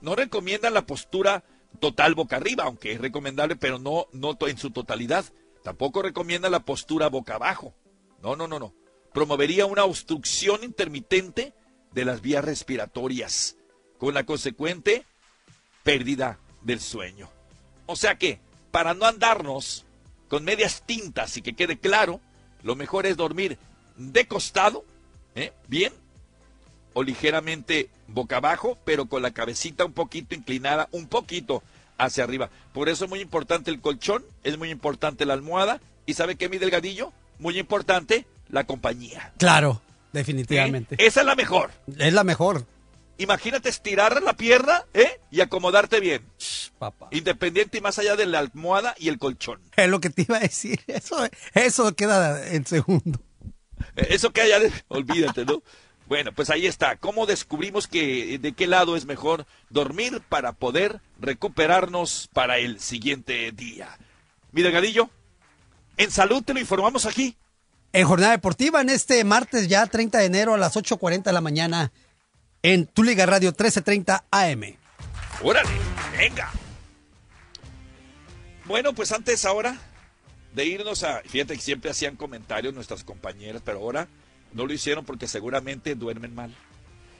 [0.00, 1.42] No recomiendan la postura
[1.80, 5.24] total boca arriba, aunque es recomendable, pero no, no en su totalidad.
[5.64, 7.74] Tampoco recomienda la postura boca abajo.
[8.22, 8.72] No, no, no, no.
[9.12, 11.54] Promovería una obstrucción intermitente
[11.92, 13.56] de las vías respiratorias,
[13.98, 15.04] con la consecuente
[15.82, 17.28] pérdida del sueño.
[17.86, 18.40] O sea que,
[18.70, 19.86] para no andarnos
[20.28, 22.20] con medias tintas y que quede claro,
[22.62, 23.58] lo mejor es dormir
[23.96, 24.84] de costado,
[25.34, 25.52] ¿eh?
[25.66, 25.92] bien,
[26.92, 31.62] o ligeramente boca abajo, pero con la cabecita un poquito inclinada, un poquito
[31.96, 32.50] hacia arriba.
[32.72, 36.48] Por eso es muy importante el colchón, es muy importante la almohada, y ¿sabe qué,
[36.48, 37.12] mi delgadillo?
[37.38, 39.32] Muy importante la compañía.
[39.38, 40.94] Claro, definitivamente.
[40.94, 41.06] ¿Eh?
[41.06, 41.70] Esa es la mejor.
[41.98, 42.64] Es la mejor.
[43.18, 45.20] Imagínate estirar la pierna, ¿eh?
[45.30, 46.24] Y acomodarte bien.
[46.78, 47.08] papá.
[47.10, 49.60] Independiente y más allá de la almohada y el colchón.
[49.76, 50.80] Es lo que te iba a decir.
[50.86, 51.16] Eso,
[51.52, 53.20] eso queda en segundo.
[53.96, 54.72] Eh, eso queda ya de...
[54.88, 55.62] Olvídate, ¿no?
[56.06, 56.96] Bueno, pues ahí está.
[56.96, 63.52] ¿Cómo descubrimos que de qué lado es mejor dormir para poder recuperarnos para el siguiente
[63.52, 63.98] día?
[64.52, 65.10] Mi delgadillo,
[65.96, 67.36] en salud te lo informamos aquí.
[67.92, 71.40] En jornada deportiva, en este martes ya 30 de enero a las 8.40 de la
[71.40, 71.92] mañana
[72.72, 74.76] en Tu Liga Radio 1330 AM.
[75.42, 75.70] Órale,
[76.18, 76.50] venga.
[78.66, 79.78] Bueno, pues antes ahora
[80.52, 81.22] de irnos a...
[81.22, 84.08] Fíjate que siempre hacían comentarios nuestras compañeras, pero ahora
[84.52, 86.54] no lo hicieron porque seguramente duermen mal.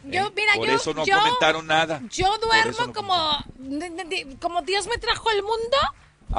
[0.05, 0.33] Yo, ¿eh?
[0.37, 2.03] mira, Por yo, eso no yo- comentaron nada.
[2.11, 3.39] Yo duermo no como,
[4.41, 5.77] como Dios me trajo al mundo.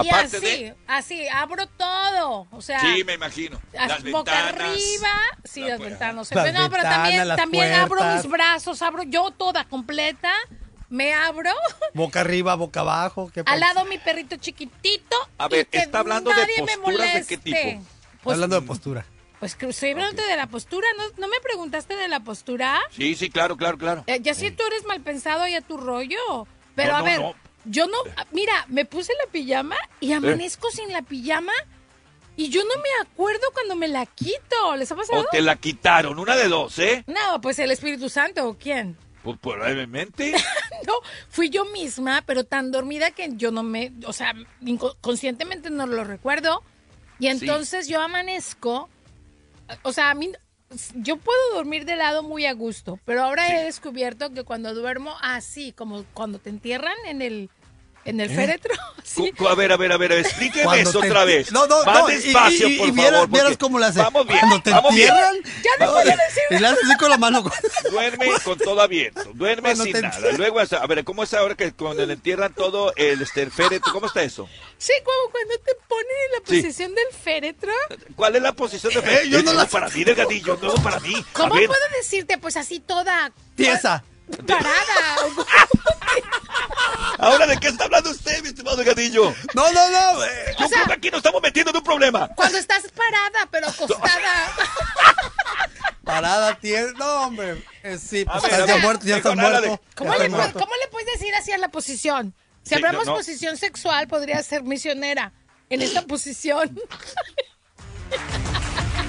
[0.03, 2.47] Y así, de- así, abro todo.
[2.51, 3.59] O sea, Sí, me imagino.
[3.73, 4.53] Las boca ventanas.
[4.53, 5.09] arriba.
[5.43, 6.15] Sí, las ventanas.
[6.15, 6.35] no sé.
[6.35, 10.31] Las no, pero también, también abro mis brazos, abro yo toda completa.
[10.89, 11.51] Me abro.
[11.93, 13.29] Boca arriba, boca abajo.
[13.31, 15.15] ¿qué Al lado mi perrito chiquitito.
[15.37, 17.85] A y ver, que ¿está hablando de nadie me posturas de qué tipo?
[18.23, 19.05] Pues, Hablando de postura.
[19.39, 20.87] pues estoy hablando de la postura.
[20.97, 22.79] ¿No, ¿No me preguntaste de la postura?
[22.89, 24.03] Sí, sí, claro, claro, claro.
[24.07, 26.47] Eh, ya si tú eres mal pensado, ya tu rollo.
[26.75, 27.35] Pero No, a no, ver, no.
[27.65, 27.97] Yo no.
[28.31, 31.53] Mira, me puse la pijama y amanezco sin la pijama.
[32.35, 34.75] Y yo no me acuerdo cuando me la quito.
[34.77, 35.21] ¿Les ha pasado?
[35.21, 37.03] O te la quitaron, una de dos, ¿eh?
[37.05, 38.97] No, pues el Espíritu Santo o quién.
[39.23, 40.33] Pues probablemente.
[40.87, 40.93] No,
[41.27, 44.33] fui yo misma, pero tan dormida que yo no me, o sea,
[45.01, 46.63] conscientemente no lo recuerdo.
[47.19, 48.89] Y entonces yo amanezco,
[49.83, 50.31] o sea, a mí,
[50.95, 55.15] yo puedo dormir de lado muy a gusto, pero ahora he descubierto que cuando duermo
[55.21, 57.49] así, como cuando te entierran en el,
[58.09, 58.35] en el ¿Eh?
[58.35, 59.31] féretro, sí.
[59.49, 61.51] A ver, a ver, a ver, explíqueme Cuando eso te- otra vez.
[61.51, 63.29] No, no, Más no, y- despacio, y- y por vieras- favor.
[63.29, 63.99] vieras cómo le hace.
[63.99, 65.07] Vamos bien, Cuando te vamos bien.
[65.09, 67.43] Ya no Oye, puedo decir Y le haces así con la mano.
[67.91, 70.15] Duerme con todo abierto, duerme Cuando sin te nada.
[70.15, 70.37] entierran.
[70.39, 73.51] Luego, hasta- a ver, ¿cómo es ahora que cuando le entierran todo el, este, el
[73.51, 73.91] féretro?
[73.93, 74.47] ¿Cómo está eso?
[74.77, 76.61] Sí, como cuando te ponen en la Sí.
[76.61, 77.71] posición del féretro.
[78.15, 79.29] ¿Cuál es la posición de féretro?
[79.29, 81.13] yo no la- para mí, delgadillo, no para mí.
[81.15, 82.37] A ¿Cómo puedo decirte?
[82.37, 84.03] Pues así toda Tiesa.
[84.47, 85.15] Parada.
[87.19, 89.33] ¿ahora de qué está hablando usted, mi estimado delgadillo?
[89.53, 90.23] No, no, no.
[90.23, 92.29] eh, Yo creo que aquí nos estamos metiendo en un problema.
[92.35, 94.51] Cuando estás parada, pero acostada.
[96.03, 96.93] Parada, tiesa.
[96.97, 97.63] No, hombre.
[97.83, 99.21] Eh, sí, pues ver, estás a ya ver, muerto, de-.
[99.95, 100.59] ¿Cómo Ya le, muerto.
[100.59, 102.33] cómo le puedes decir así a la posición?
[102.63, 103.17] Si Sí, hablamos no, no.
[103.17, 105.33] posición sexual, podría ser misionera
[105.69, 106.79] en esta posición.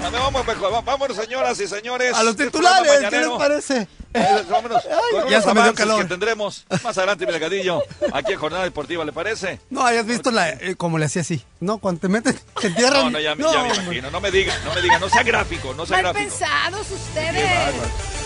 [0.03, 2.13] A ver, vamos, vámonos, señoras y señores.
[2.15, 3.87] A los Este titulares, ¿qué les parece?
[4.13, 6.01] Eh, Vámonos con ya se me dio calor.
[6.01, 7.81] que tendremos más adelante, mi delgadillo,
[8.11, 9.59] aquí en Jornada Deportiva, ¿le parece?
[9.69, 11.41] No, hayas visto la, eh, como le hacía así.
[11.61, 13.05] No, cuando te meten, te entierran.
[13.05, 14.11] No, no, ya, No, ya me imagino.
[14.11, 16.29] No me diga, no me diga, no sea gráfico, no sea Mal gráfico.
[16.29, 18.20] pensados ustedes.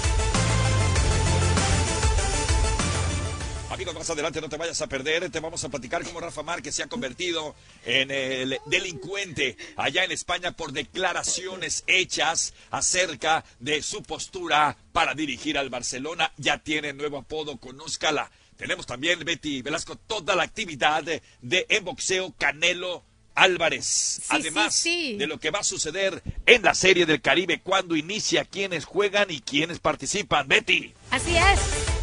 [3.76, 5.30] Amigos, más adelante no te vayas a perder.
[5.30, 7.56] Te vamos a platicar cómo Rafa Márquez se ha convertido
[7.86, 15.58] en el delincuente allá en España por declaraciones hechas acerca de su postura para dirigir
[15.58, 16.32] al Barcelona.
[16.38, 18.32] Ya tiene nuevo apodo, conózcala.
[18.56, 23.04] Tenemos también, Betty Velasco, toda la actividad de, de en boxeo Canelo
[23.34, 24.22] Álvarez.
[24.30, 25.18] Además sí, sí.
[25.18, 29.32] de lo que va a suceder en la Serie del Caribe, cuando inicia, quiénes juegan
[29.32, 30.48] y quiénes participan.
[30.48, 30.94] Betty.
[31.12, 31.95] Así es.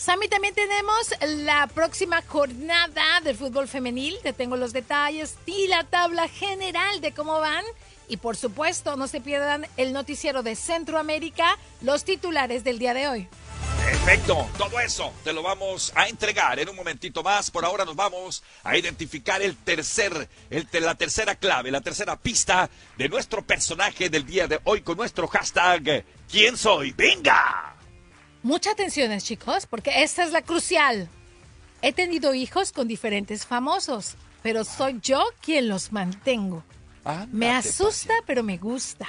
[0.00, 4.16] Sammy, también tenemos la próxima jornada del fútbol femenil.
[4.22, 7.62] Te tengo los detalles y la tabla general de cómo van.
[8.08, 13.08] Y por supuesto, no se pierdan el noticiero de Centroamérica, los titulares del día de
[13.08, 13.28] hoy.
[13.84, 17.50] Perfecto, todo eso te lo vamos a entregar en un momentito más.
[17.50, 23.10] Por ahora nos vamos a identificar el tercer, la tercera clave, la tercera pista de
[23.10, 26.92] nuestro personaje del día de hoy con nuestro hashtag ¿Quién soy?
[26.92, 27.76] ¡Venga!
[28.42, 31.08] Mucha atención, chicos, porque esta es la crucial.
[31.82, 36.62] He tenido hijos con diferentes famosos, pero soy yo quien los mantengo.
[37.32, 39.06] Me asusta, pero me gusta.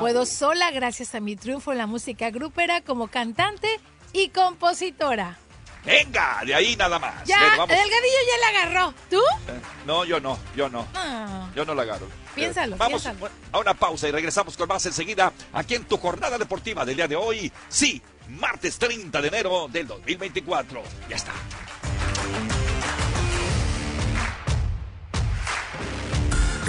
[0.00, 3.68] Puedo sola gracias a mi triunfo en la música grupera como cantante
[4.12, 5.38] y compositora.
[5.84, 6.42] ¡Venga!
[6.44, 7.24] De ahí nada más.
[7.24, 7.70] Ya, Bueno, vamos.
[7.70, 8.94] el delgadillo ya la agarró.
[9.08, 9.16] ¿Tú?
[9.20, 10.86] Eh, No, yo no, yo no.
[10.94, 12.08] Ah, Yo no la agarro.
[12.34, 13.30] Piénsalo, Eh, Vamos piénsalo.
[13.52, 17.06] a una pausa y regresamos con más enseguida aquí en tu jornada deportiva del día
[17.08, 17.50] de hoy.
[17.68, 20.82] Sí, martes 30 de enero del 2024.
[21.08, 21.32] Ya está.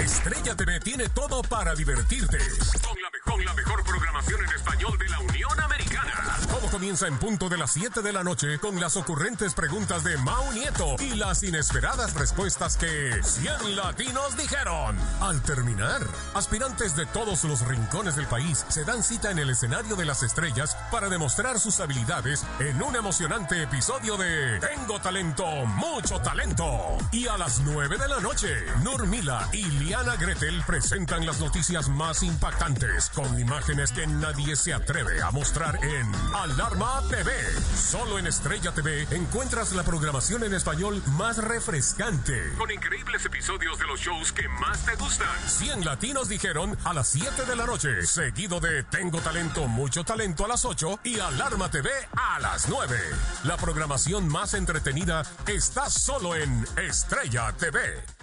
[0.00, 2.38] Estrella TV tiene todo para divertirte.
[2.82, 6.38] Con la, mejor, con la mejor programación en español de la Unión Americana.
[6.48, 10.16] Todo comienza en punto de las 7 de la noche con las ocurrentes preguntas de
[10.18, 14.96] Mau Nieto y las inesperadas respuestas que 100 latinos dijeron.
[15.20, 16.00] Al terminar,
[16.34, 20.22] aspirantes de todos los rincones del país se dan cita en el escenario de las
[20.22, 26.96] estrellas para demostrar sus habilidades en un emocionante episodio de Tengo talento, mucho talento.
[27.12, 28.48] Y a las 9 de la noche,
[28.82, 35.20] Nurmila y Liana Gretel presentan las noticias más impactantes con imágenes que nadie se atreve
[35.20, 37.32] a mostrar en Alarma TV.
[37.74, 42.52] Solo en Estrella TV encuentras la programación en español más refrescante.
[42.56, 45.26] Con increíbles episodios de los shows que más te gustan.
[45.48, 48.06] 100 latinos dijeron a las 7 de la noche.
[48.06, 52.96] Seguido de Tengo talento, mucho talento a las 8 y Alarma TV a las 9.
[53.42, 58.19] La programación más entretenida está solo en Estrella TV.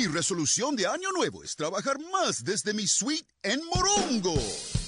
[0.00, 4.32] Mi resolución de año nuevo es trabajar más desde mi suite en Morongo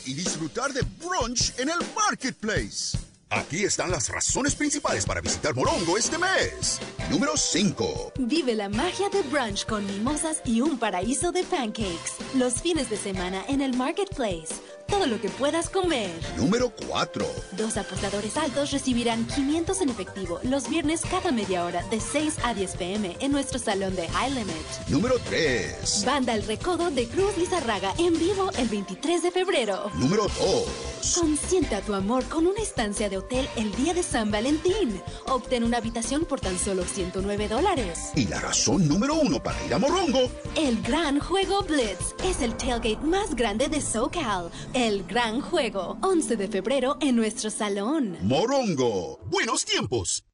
[0.07, 2.97] y disfrutar de brunch en el marketplace.
[3.29, 6.81] Aquí están las razones principales para visitar Morongo este mes.
[7.11, 8.15] Número 5.
[8.21, 12.13] Vive la magia de brunch con mimosas y un paraíso de pancakes.
[12.35, 14.55] Los fines de semana en el marketplace
[14.93, 16.11] todo lo que puedas comer.
[16.37, 17.25] Número 4.
[17.53, 22.53] Dos apostadores altos recibirán 500 en efectivo los viernes cada media hora de 6 a
[22.53, 24.89] 10 pm en nuestro salón de High Limit.
[24.89, 26.05] Número 3.
[26.05, 29.91] Banda El Recodo de Cruz Lizarraga en vivo el 23 de febrero.
[29.95, 31.19] Número 2.
[31.19, 35.01] Consienta tu amor con una estancia de hotel el día de San Valentín.
[35.27, 38.11] Obtén una habitación por tan solo 109 dólares.
[38.15, 40.31] Y la razón número uno para ir a Morongo.
[40.55, 44.51] El gran juego Blitz es el tailgate más grande de SoCal.
[44.75, 48.19] El gran juego, 11 de febrero en nuestro salón.
[48.23, 50.25] Morongo, buenos tiempos.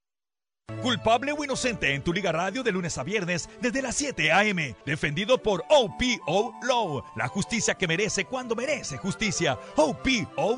[0.83, 4.77] Culpable o inocente en tu Liga Radio de lunes a viernes desde las 7 a.m.
[4.87, 7.03] Defendido por OPO Law.
[7.17, 9.59] La justicia que merece cuando merece justicia.
[9.77, 10.49] OPOLaw.com.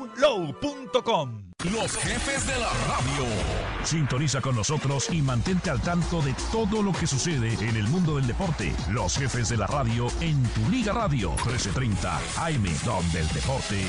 [1.63, 3.27] Los jefes de la radio.
[3.83, 8.15] Sintoniza con nosotros y mantente al tanto de todo lo que sucede en el mundo
[8.15, 8.73] del deporte.
[8.89, 13.79] Los jefes de la radio en tu Liga Radio 1330 AM, donde el deporte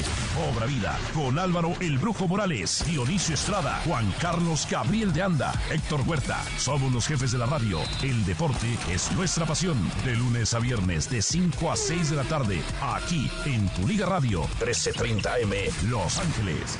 [0.50, 0.98] obra vida.
[1.14, 6.44] Con Álvaro El Brujo Morales, Dionisio Estrada, Juan Carlos Gabriel de Anda, Héctor Huerta.
[6.58, 7.80] Somos los jefes de la radio.
[8.02, 9.78] El deporte es nuestra pasión.
[10.04, 14.04] De lunes a viernes, de 5 a 6 de la tarde, aquí en tu Liga
[14.04, 16.78] Radio 1330 AM, Los Ángeles.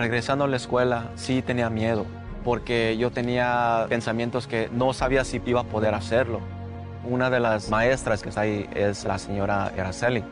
[0.00, 2.06] Regresando a la escuela, sí tenía miedo,
[2.42, 6.40] porque yo tenía pensamientos que no sabía si iba a poder hacerlo.
[7.04, 10.24] Una de las maestras que está ahí es la señora Araceli.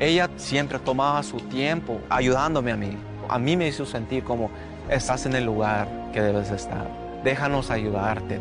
[0.00, 2.96] Ella siempre tomaba su tiempo ayudándome a mí.
[3.28, 4.50] A mí me hizo sentir como
[4.88, 6.88] estás en el lugar que debes estar.
[7.22, 8.40] Déjanos ayudarte.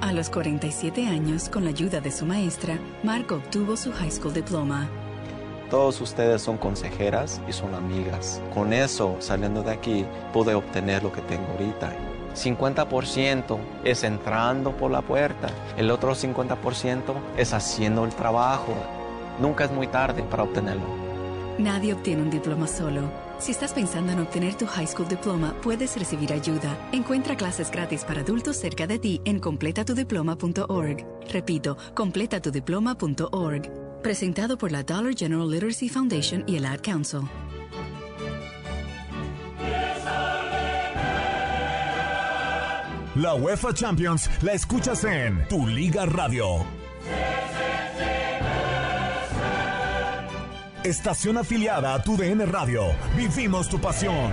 [0.00, 4.32] A los 47 años, con la ayuda de su maestra, Marco obtuvo su high school
[4.32, 4.88] diploma.
[5.70, 8.40] Todos ustedes son consejeras y son amigas.
[8.54, 11.92] Con eso, saliendo de aquí, pude obtener lo que tengo ahorita.
[12.34, 18.74] 50% es entrando por la puerta, el otro 50% es haciendo el trabajo.
[19.40, 21.06] Nunca es muy tarde para obtenerlo.
[21.58, 23.10] Nadie obtiene un diploma solo.
[23.38, 26.76] Si estás pensando en obtener tu high school diploma, puedes recibir ayuda.
[26.92, 31.06] Encuentra clases gratis para adultos cerca de ti en completatudiploma.org.
[31.32, 37.22] Repito, completatudiploma.org presentado por la Dollar General Literacy Foundation y el Ad Council.
[43.16, 46.64] La UEFA Champions la escuchas en Tu Liga Radio.
[50.84, 52.84] Estación afiliada a Tu DN Radio.
[53.16, 54.30] Vivimos tu pasión.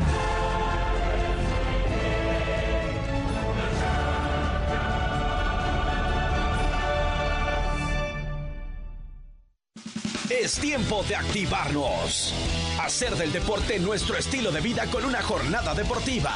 [10.54, 12.32] Es tiempo de activarnos.
[12.80, 16.32] Hacer del deporte nuestro estilo de vida con una jornada deportiva.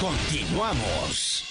[0.00, 1.44] Continuamos.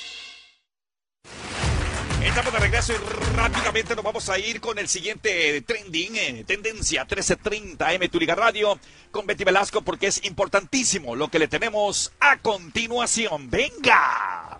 [2.22, 2.97] Estamos de regreso y
[3.38, 8.78] rápidamente nos vamos a ir con el siguiente trending, eh, tendencia 1330 M Turiga Radio
[9.12, 13.49] con Betty Velasco porque es importantísimo lo que le tenemos a continuación.
[13.49, 14.51] ¡Venga!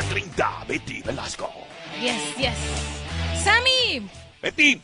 [0.00, 1.50] 1330 Betty Velasco.
[2.00, 2.54] Yes, yes.
[3.42, 4.06] Sammy,
[4.42, 4.80] Betty,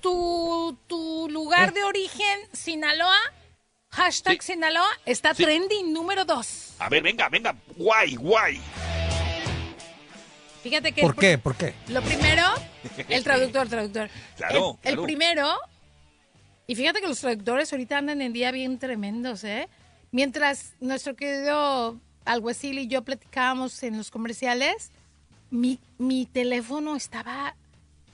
[0.00, 3.18] tu, tu lugar de origen, Sinaloa,
[3.90, 6.74] hashtag Sinaloa, está trending número 2.
[6.80, 8.60] a ver, venga, venga, guay, guay.
[10.64, 11.02] Fíjate que...
[11.02, 11.38] ¿Por pr- qué?
[11.38, 11.74] ¿Por qué?
[11.88, 12.42] Lo primero,
[13.08, 14.10] el traductor, traductor.
[14.36, 15.02] Claro, El, el claro.
[15.04, 15.58] primero
[16.66, 19.68] Y fíjate que los traductores ahorita andan en día bien tremendos, ¿eh?
[20.10, 22.00] Mientras nuestro querido
[22.32, 24.90] alguacil y yo platicábamos en los comerciales,
[25.50, 27.54] mi, mi teléfono estaba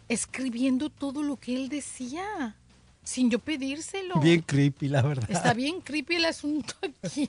[0.08, 2.54] escribiendo todo lo que él decía,
[3.02, 4.16] sin yo pedírselo.
[4.20, 5.30] Bien creepy, la verdad.
[5.30, 7.28] Está bien creepy el asunto aquí.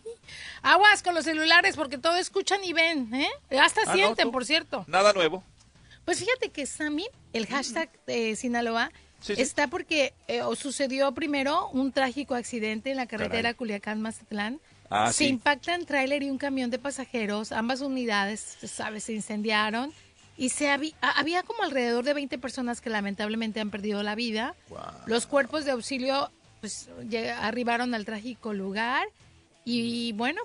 [0.61, 3.29] Aguas con los celulares porque todo escuchan y ven, ¿eh?
[3.59, 4.83] Hasta Ah, sienten, por cierto.
[4.87, 5.43] Nada nuevo.
[6.05, 9.41] Pues fíjate que Sammy, el hashtag de Sinaloa, Sí, sí.
[9.41, 13.55] está porque eh, sucedió primero un trágico accidente en la carretera Caray.
[13.55, 14.59] Culiacán-Mazatlán.
[14.89, 15.27] Ah, se sí.
[15.27, 17.51] impactan tráiler y un camión de pasajeros.
[17.51, 19.91] Ambas unidades, sabes, se incendiaron.
[20.37, 24.53] Y se había, había como alrededor de 20 personas que lamentablemente han perdido la vida.
[25.05, 26.29] Los cuerpos de auxilio
[26.59, 26.89] pues
[27.39, 29.07] arribaron al trágico lugar
[29.63, 30.41] y bueno,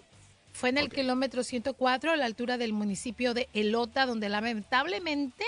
[0.52, 5.44] fue en el kilómetro 104 a la altura del municipio de Elota donde lamentablemente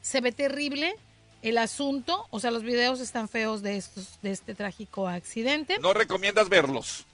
[0.00, 0.94] se ve terrible
[1.42, 5.78] el asunto, o sea, los videos están feos de estos de este trágico accidente.
[5.78, 7.04] ¿No recomiendas verlos?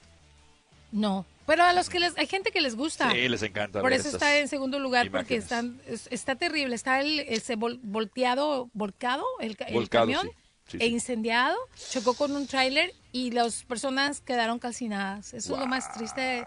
[0.92, 3.10] No, pero a los que les hay gente que les gusta.
[3.10, 7.00] Sí, les encanta Por eso está en segundo lugar porque están es- está terrible, está
[7.00, 10.32] el ese vol- volteado, volcado el, ca- el Volcado, camión sí.
[10.72, 11.56] Sí, e incendiado,
[11.90, 15.34] chocó con un tráiler y las personas quedaron calcinadas.
[15.34, 16.44] Eso es lo más triste.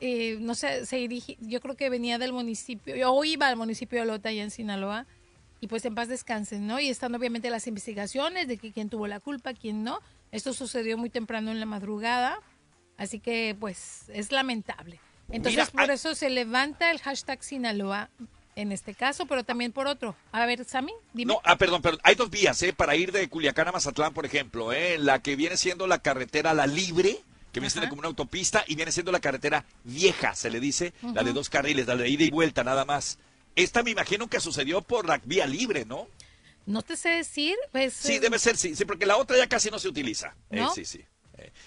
[0.00, 3.98] Eh, no sé, se dirigi- yo creo que venía del municipio, yo iba al municipio
[4.00, 5.06] de Lota allá en Sinaloa
[5.60, 6.78] y pues en paz descansen, ¿no?
[6.78, 9.98] Y están obviamente las investigaciones de que quién tuvo la culpa, quién no.
[10.30, 12.38] Esto sucedió muy temprano en la madrugada,
[12.98, 15.00] así que pues es lamentable.
[15.30, 18.10] Entonces Mira, por ah- eso se levanta el hashtag Sinaloa
[18.56, 20.16] en este caso, pero también por otro.
[20.32, 21.32] A ver, Sammy, dime.
[21.32, 22.00] No, ah, perdón, perdón.
[22.02, 22.72] Hay dos vías, ¿eh?
[22.72, 24.98] Para ir de Culiacán a Mazatlán, por ejemplo, ¿eh?
[24.98, 27.20] La que viene siendo la carretera La Libre,
[27.52, 30.92] que viene siendo como una autopista, y viene siendo la carretera vieja, se le dice,
[31.14, 33.18] la de dos carriles, la de ida y vuelta, nada más.
[33.54, 36.08] Esta me imagino que sucedió por la vía libre, ¿no?
[36.66, 37.94] No te sé decir, pues...
[37.94, 40.34] Sí, eh, debe ser, sí, sí, porque la otra ya casi no se utiliza.
[40.50, 40.74] Eh, ¿No?
[40.74, 41.04] sí, sí.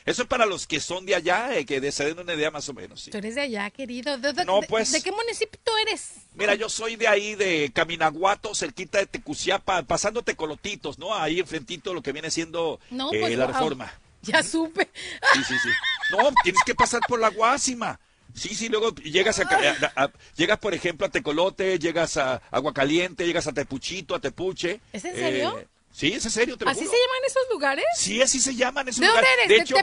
[0.06, 2.68] Eso es para los que son de allá, eh, que se den una idea más
[2.70, 3.12] o menos, sí.
[3.12, 4.18] Tú eres de allá, querido.
[4.18, 4.92] ¿De, de- No, de- pues.
[4.92, 6.14] ¿De qué municipio tú eres?
[6.36, 11.14] Mira, yo soy de ahí, de Caminaguato, cerquita de Tecuciapa, pasando Tecolotitos, ¿no?
[11.16, 13.54] Ahí enfrentito lo que viene siendo No, eh, pues, la wow.
[13.54, 13.94] reforma.
[14.24, 14.88] Ya supe.
[15.34, 15.70] Sí, sí, sí.
[16.12, 18.00] No, tienes que pasar por la Guásima.
[18.36, 23.26] Sí, sí, luego llegas a, a- a- llegas por ejemplo a Tecolote, llegas a Aguacaliente,
[23.26, 24.80] llegas a Tepuchito, a Tepuche.
[24.94, 25.58] ¿Es en serio?
[25.60, 26.92] Eh, sí, es en serio, te lo ¿Así juro.
[26.92, 27.86] se llaman esos lugares?
[27.96, 29.38] Sí, así se llaman esos ¿De dónde lugares.
[29.46, 29.48] eres?
[29.50, 29.76] De ¿De hecho,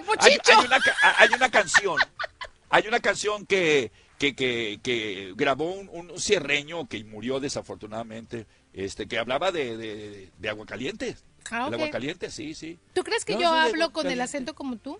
[0.58, 1.96] hay, una, ca- hay una canción,
[2.70, 9.06] hay una canción que, que, que, que grabó un, un cierreño que murió desafortunadamente, este,
[9.08, 11.16] que hablaba de, de, de Aguacaliente.
[11.50, 11.80] Ah, El ok.
[11.80, 12.78] Aguacaliente, sí, sí.
[12.94, 14.98] ¿Tú crees que No, yo hablo con el acento como tú?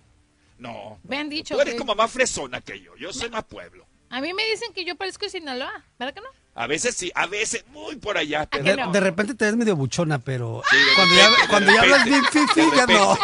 [0.59, 0.99] No.
[1.05, 2.97] Me han dicho Tú eres que- como más fresona que yo.
[2.97, 3.87] Yo soy más pueblo.
[4.11, 6.29] A mí me dicen que yo parezco de Sinaloa, ¿verdad que no?
[6.61, 8.47] A veces sí, a veces muy por allá.
[8.51, 8.91] Pero De, no.
[8.91, 12.25] de repente te ves medio buchona, pero Sí, cuando, repente, ya, cuando ya hablas bien
[12.25, 13.15] fifi, ya no.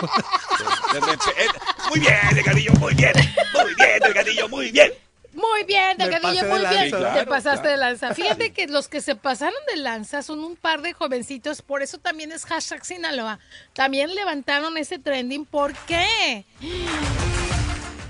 [0.93, 1.47] De repente- eh,
[1.91, 3.13] muy bien, Delgadillo, muy bien.
[3.53, 4.93] Muy bien, Delgadillo, muy bien.
[5.33, 6.91] Muy bien, Delgadillo, de muy bien.
[6.91, 7.71] Claro, Te pasaste claro.
[7.71, 8.15] de lanza.
[8.15, 11.99] Fíjate que los que se pasaron de lanza son un par de jovencitos, por eso
[11.99, 13.41] también es hashtag Sinaloa.
[13.73, 15.45] También levantaron ese trending.
[15.45, 16.45] ¿Por qué?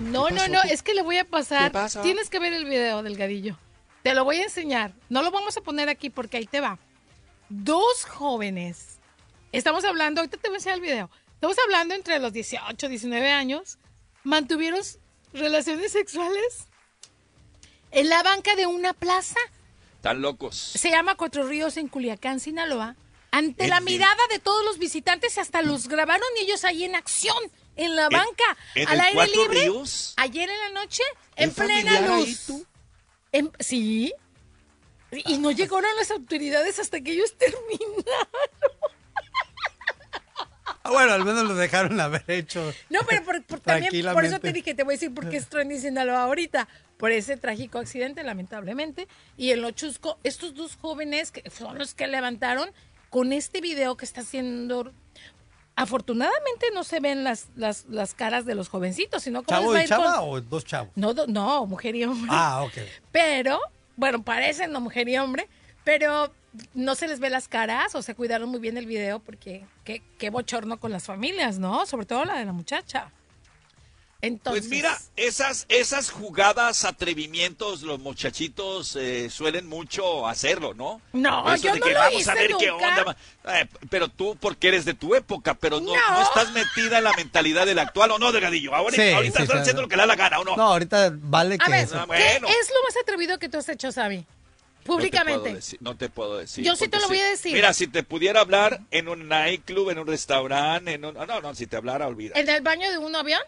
[0.01, 1.65] No, no, no, es que le voy a pasar.
[1.65, 2.03] ¿Qué pasa?
[2.03, 3.57] Tienes que ver el video, Delgadillo.
[4.05, 4.93] Te lo voy a enseñar.
[5.09, 6.79] No lo vamos a poner aquí porque ahí te va.
[7.49, 8.99] Dos jóvenes.
[9.51, 11.11] Estamos hablando, ahorita te voy a enseñar el video.
[11.33, 13.79] Estamos hablando entre los 18 y 19 años.
[14.23, 14.83] Mantuvieron
[15.33, 16.67] relaciones sexuales
[17.93, 19.41] en la banca de una plaza.
[19.97, 20.55] Están locos.
[20.55, 22.97] Se llama Cuatro Ríos en Culiacán, Sinaloa.
[23.31, 27.39] Ante la mirada de todos los visitantes, hasta los grabaron y ellos ahí en acción,
[27.75, 28.45] en la banca,
[28.75, 29.61] en al aire libre.
[29.63, 30.13] Ríos?
[30.19, 31.03] Ayer en la noche,
[31.37, 32.41] en ¿Es plena ahí luz.
[32.47, 32.67] tú?
[33.35, 34.13] En- sí.
[35.11, 38.05] Y no llegaron las autoridades hasta que ellos terminaron.
[40.87, 42.73] Ah, bueno, al menos lo dejaron haber hecho.
[42.91, 45.39] No, pero por, por- también por eso te dije, te voy a decir por qué
[45.39, 46.69] es trending Sinaloa ahorita.
[46.99, 49.09] Por ese trágico accidente, lamentablemente.
[49.37, 52.71] Y en lo chusco, estos dos jóvenes que son los que levantaron
[53.11, 54.93] con este video que está haciendo.
[55.77, 59.85] Afortunadamente no se ven las, las, las caras de los jovencitos, sino como ¿Chavo y
[59.87, 60.93] chava con- o dos chavos?
[60.95, 62.31] No, do- no, mujer y hombre.
[62.33, 62.73] Ah, ok.
[63.11, 63.61] Pero,
[63.97, 65.49] bueno, parecen no mujer y hombre,
[65.83, 66.33] pero
[66.75, 70.03] no se les ve las caras o se cuidaron muy bien el video porque qué,
[70.19, 71.85] qué bochorno con las familias, ¿no?
[71.87, 73.11] Sobre todo la de la muchacha.
[74.27, 81.01] Entonces, Pues mira, esas, esas jugadas, atrevimientos, los muchachitos eh, suelen mucho hacerlo, ¿no?
[81.13, 82.87] No, Eso yo de no que lo vamos a hice ver qué nunca.
[82.89, 83.05] onda.
[83.05, 83.17] ma-
[83.61, 86.11] eh, pero tú, porque eres de tu época, pero no, No.
[86.15, 88.75] no estás metida en la mentalidad del actual, ¿o no, Delgadillo?
[88.75, 90.57] Ahora, Sí, ahorita sí, estás sí, haciendo lo que le da la gana, ¿o no?
[90.57, 91.97] No, ahorita vale a que ver, eso.
[91.97, 92.49] Ah, ¿qué bueno.
[92.49, 94.25] es lo más atrevido que tú has hecho, Sabi?
[94.85, 95.51] Públicamente.
[95.51, 95.79] No te puedo decir.
[95.83, 97.53] No te puedo decir Yo sí te lo voy si- a decir.
[97.55, 101.15] Mira, si te pudiera hablar en un nightclub, en un restaurante, en un...
[101.15, 102.39] No, no, si te hablara, olvida.
[102.39, 103.41] ¿En el baño de un avión?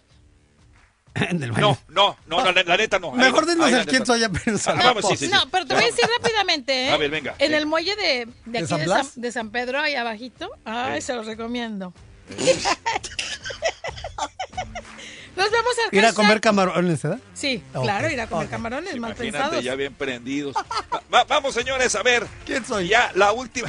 [1.58, 3.12] No, no, no, la, la neta no.
[3.12, 4.66] Ahí Mejor no, dinos ahí el quién soy apenas.
[4.68, 5.32] Ah, vamos, sí, sí, sí.
[5.32, 6.90] No, pero te voy a decir rápidamente, ¿eh?
[6.90, 7.34] A ver, venga.
[7.38, 7.56] En Eh.
[7.56, 9.08] el muelle de, de aquí San de Blas?
[9.12, 10.50] San, de San Pedro, ahí abajito.
[10.64, 11.00] Ay, Eh.
[11.00, 11.92] se los recomiendo.
[15.36, 17.18] Nos vamos a Ir a comer camarones, ¿verdad?
[17.34, 19.64] Sí, Ok, claro, ir a comer camarones mal Imagínate, pensados.
[19.64, 20.56] ya bien prendidos.
[20.56, 22.26] Va- va- vamos, señores, a ver.
[22.46, 22.88] ¿Quién soy?
[22.88, 23.68] Ya, la última.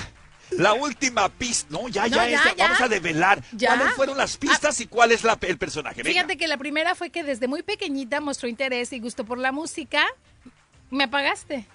[0.51, 1.67] La última pista.
[1.71, 2.63] No, ya, ya, No, es- ya, ya.
[2.65, 3.43] Vamos a develar.
[3.51, 3.75] Ya.
[3.75, 6.03] ¿Cuáles fueron las pistas y cuál es la- el personaje?
[6.03, 6.13] Venga.
[6.13, 9.51] Fíjate que la primera fue que desde muy pequeñita mostró interés y gusto por la
[9.51, 10.05] música.
[10.89, 11.65] ¿Me apagaste?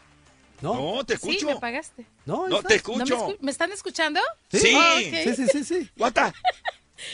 [0.62, 1.40] No, No, te escucho.
[1.40, 2.06] Sí, me apagaste.
[2.24, 3.04] no, No te ¿No escucho.
[3.04, 4.20] me, escu- ¿Me están escuchando?
[4.50, 4.72] Sí.
[4.76, 5.14] Ah, ok.
[5.24, 5.90] Sí, sí, sí, sí.
[5.96, 6.32] Guata.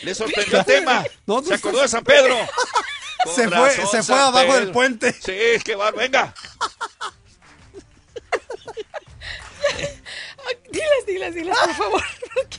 [0.03, 1.03] Le sorprendió el tema.
[1.47, 2.37] Se acordó de San Pedro.
[3.25, 4.61] Con Se fue, razón, se fue San abajo Pedro.
[4.61, 5.13] del puente.
[5.13, 6.33] Sí, es que va, venga.
[10.49, 12.03] Ay, Diles, diles, diles, por favor.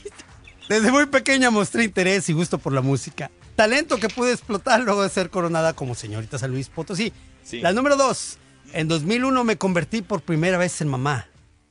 [0.68, 3.30] Desde muy pequeña mostré interés y gusto por la música.
[3.56, 7.12] Talento que pude explotar luego de ser coronada como señorita San Luis Potosí.
[7.42, 7.60] Sí.
[7.60, 8.38] La número dos.
[8.72, 11.26] En 2001 me convertí por primera vez en mamá.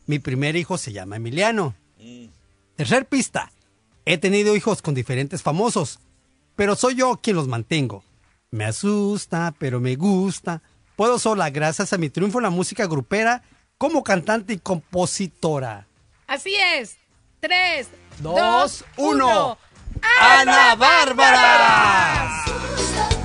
[0.05, 1.75] Mi primer hijo se llama Emiliano.
[2.75, 3.51] Tercer pista.
[4.05, 5.99] He tenido hijos con diferentes famosos,
[6.55, 8.03] pero soy yo quien los mantengo.
[8.51, 10.61] Me asusta, pero me gusta.
[10.95, 13.43] Puedo sola gracias a mi triunfo en la música grupera
[13.77, 15.88] como cantante y compositora.
[16.29, 16.95] Así es.
[17.39, 17.87] Tres,
[18.19, 19.27] Dos, dos, uno.
[19.27, 19.57] uno.
[20.21, 22.43] ¡Ana Bárbara!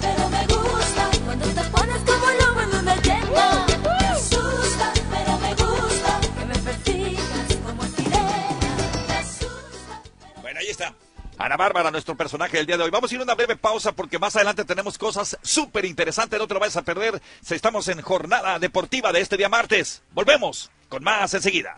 [0.00, 3.66] Pero me gusta cuando te pones como lobo en una leyenda.
[3.66, 9.05] Me asusta, pero me gusta que me persigas como sirena.
[9.09, 10.02] Me asusta.
[10.40, 10.94] Bueno, ahí está.
[11.36, 12.90] Ana Bárbara, nuestro personaje del día de hoy.
[12.90, 16.38] Vamos a ir a una breve pausa porque más adelante tenemos cosas súper interesantes.
[16.38, 17.20] No te lo vayas a perder.
[17.50, 20.02] Estamos en jornada deportiva de este día martes.
[20.12, 21.76] Volvemos con más enseguida.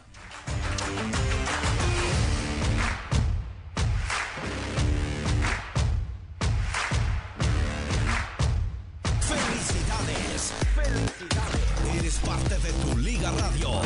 [12.25, 13.81] Parte de tu Liga Radio.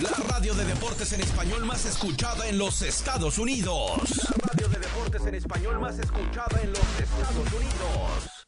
[0.00, 4.00] La radio de deportes en español más escuchada en los Estados Unidos.
[4.28, 8.46] La radio de deportes en español más escuchada en los Estados Unidos.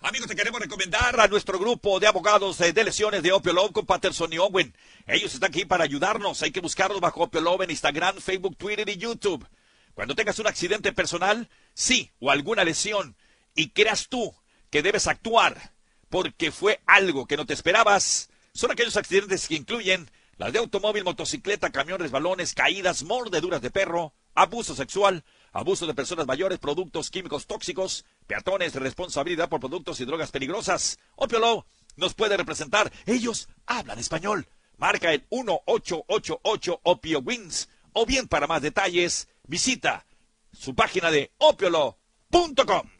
[0.00, 3.72] Amigos, te queremos recomendar a nuestro grupo de abogados de, de lesiones de Opio Love
[3.72, 4.74] con Patterson y Owen.
[5.06, 6.42] Ellos están aquí para ayudarnos.
[6.42, 9.46] Hay que buscarlos bajo Opio Love en Instagram, Facebook, Twitter y YouTube.
[9.94, 13.16] Cuando tengas un accidente personal, sí, o alguna lesión,
[13.54, 14.34] y creas tú
[14.70, 15.75] que debes actuar
[16.08, 21.04] porque fue algo que no te esperabas, son aquellos accidentes que incluyen las de automóvil,
[21.04, 27.46] motocicleta, camión, resbalones, caídas, mordeduras de perro, abuso sexual, abuso de personas mayores, productos químicos
[27.46, 30.98] tóxicos, peatones, responsabilidad por productos y drogas peligrosas.
[31.16, 32.92] Opiolo nos puede representar.
[33.06, 34.46] Ellos hablan español.
[34.76, 37.68] Marca el 1888 Opio Wins.
[37.94, 40.04] O bien para más detalles, visita
[40.52, 42.90] su página de opiolo.com.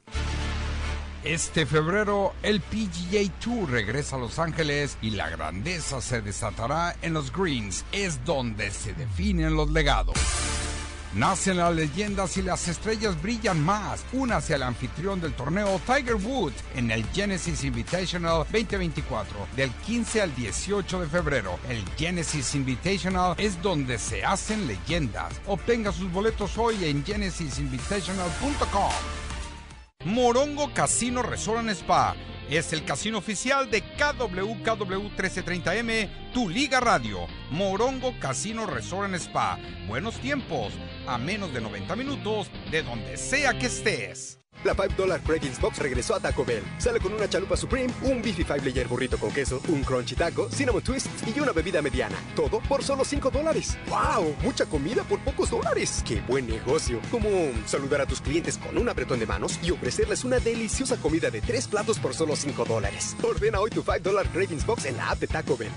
[1.27, 7.15] Este febrero, el PGA Tour regresa a Los Ángeles y la grandeza se desatará en
[7.15, 7.85] los Greens.
[7.91, 10.15] Es donde se definen los legados.
[11.15, 14.05] Nacen las leyendas y las estrellas brillan más.
[14.13, 20.33] Únase al anfitrión del torneo Tiger Woods en el Genesis Invitational 2024 del 15 al
[20.37, 21.59] 18 de febrero.
[21.69, 25.33] El Genesis Invitational es donde se hacen leyendas.
[25.49, 29.26] Obtenga sus boletos hoy en genesisinvitational.com.
[30.07, 32.15] Morongo Casino Resort Spa
[32.49, 37.27] es el casino oficial de KWKW 1330M, tu liga radio.
[37.51, 39.59] Morongo Casino Resort Spa.
[39.89, 40.73] Buenos tiempos,
[41.09, 44.36] a menos de 90 minutos de donde sea que estés.
[44.65, 46.63] La $5 Cravings Box regresó a Taco Bell.
[46.79, 50.49] Sale con una chalupa Supreme, un Beefy 5 Layer burrito con queso, un Crunchy Taco,
[50.51, 52.17] Cinnamon Twist y una bebida mediana.
[52.35, 53.79] Todo por solo 5 dólares.
[53.89, 54.35] ¡Wow!
[54.43, 56.03] Mucha comida por pocos dólares.
[56.07, 57.01] ¡Qué buen negocio!
[57.11, 57.29] Como
[57.67, 61.41] saludar a tus clientes con un apretón de manos y ofrecerles una deliciosa comida de
[61.41, 63.17] 3 platos por solo 5 dólares.
[63.23, 65.73] Ordena hoy tu $5 Cravings Box en la app de Taco Bell.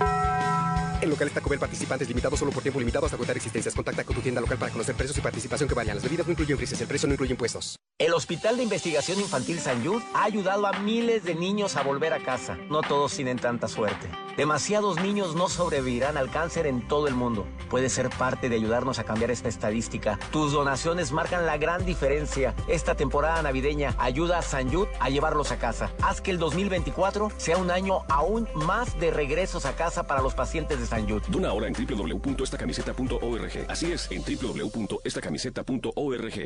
[1.01, 3.73] En locales Taco Bell participantes limitados solo por tiempo limitado hasta agotar existencias.
[3.73, 5.95] Contacta con tu tienda local para conocer precios y participación que varían.
[5.95, 6.79] Las bebidas no incluyen brises.
[6.81, 7.75] El precio no incluye impuestos.
[7.97, 12.13] El Hospital de Investigación Infantil San Jude ha ayudado a miles de niños a volver
[12.13, 12.57] a casa.
[12.69, 14.07] No todos tienen tanta suerte.
[14.39, 17.45] Demasiados niños no sobrevivirán al cáncer en todo el mundo.
[17.69, 20.17] Puedes ser parte de ayudarnos a cambiar esta estadística.
[20.31, 22.55] Tus donaciones marcan la gran diferencia.
[22.69, 25.91] Esta temporada navideña ayuda a San Jude a llevarlos a casa.
[26.01, 30.35] Haz que el 2024 sea un año aún más de regresos a casa para los
[30.35, 31.23] pacientes de San Jude.
[31.27, 33.65] Dona ahora en www.estacamiseta.org.
[33.67, 36.39] Así es, en www.estacamiseta.org.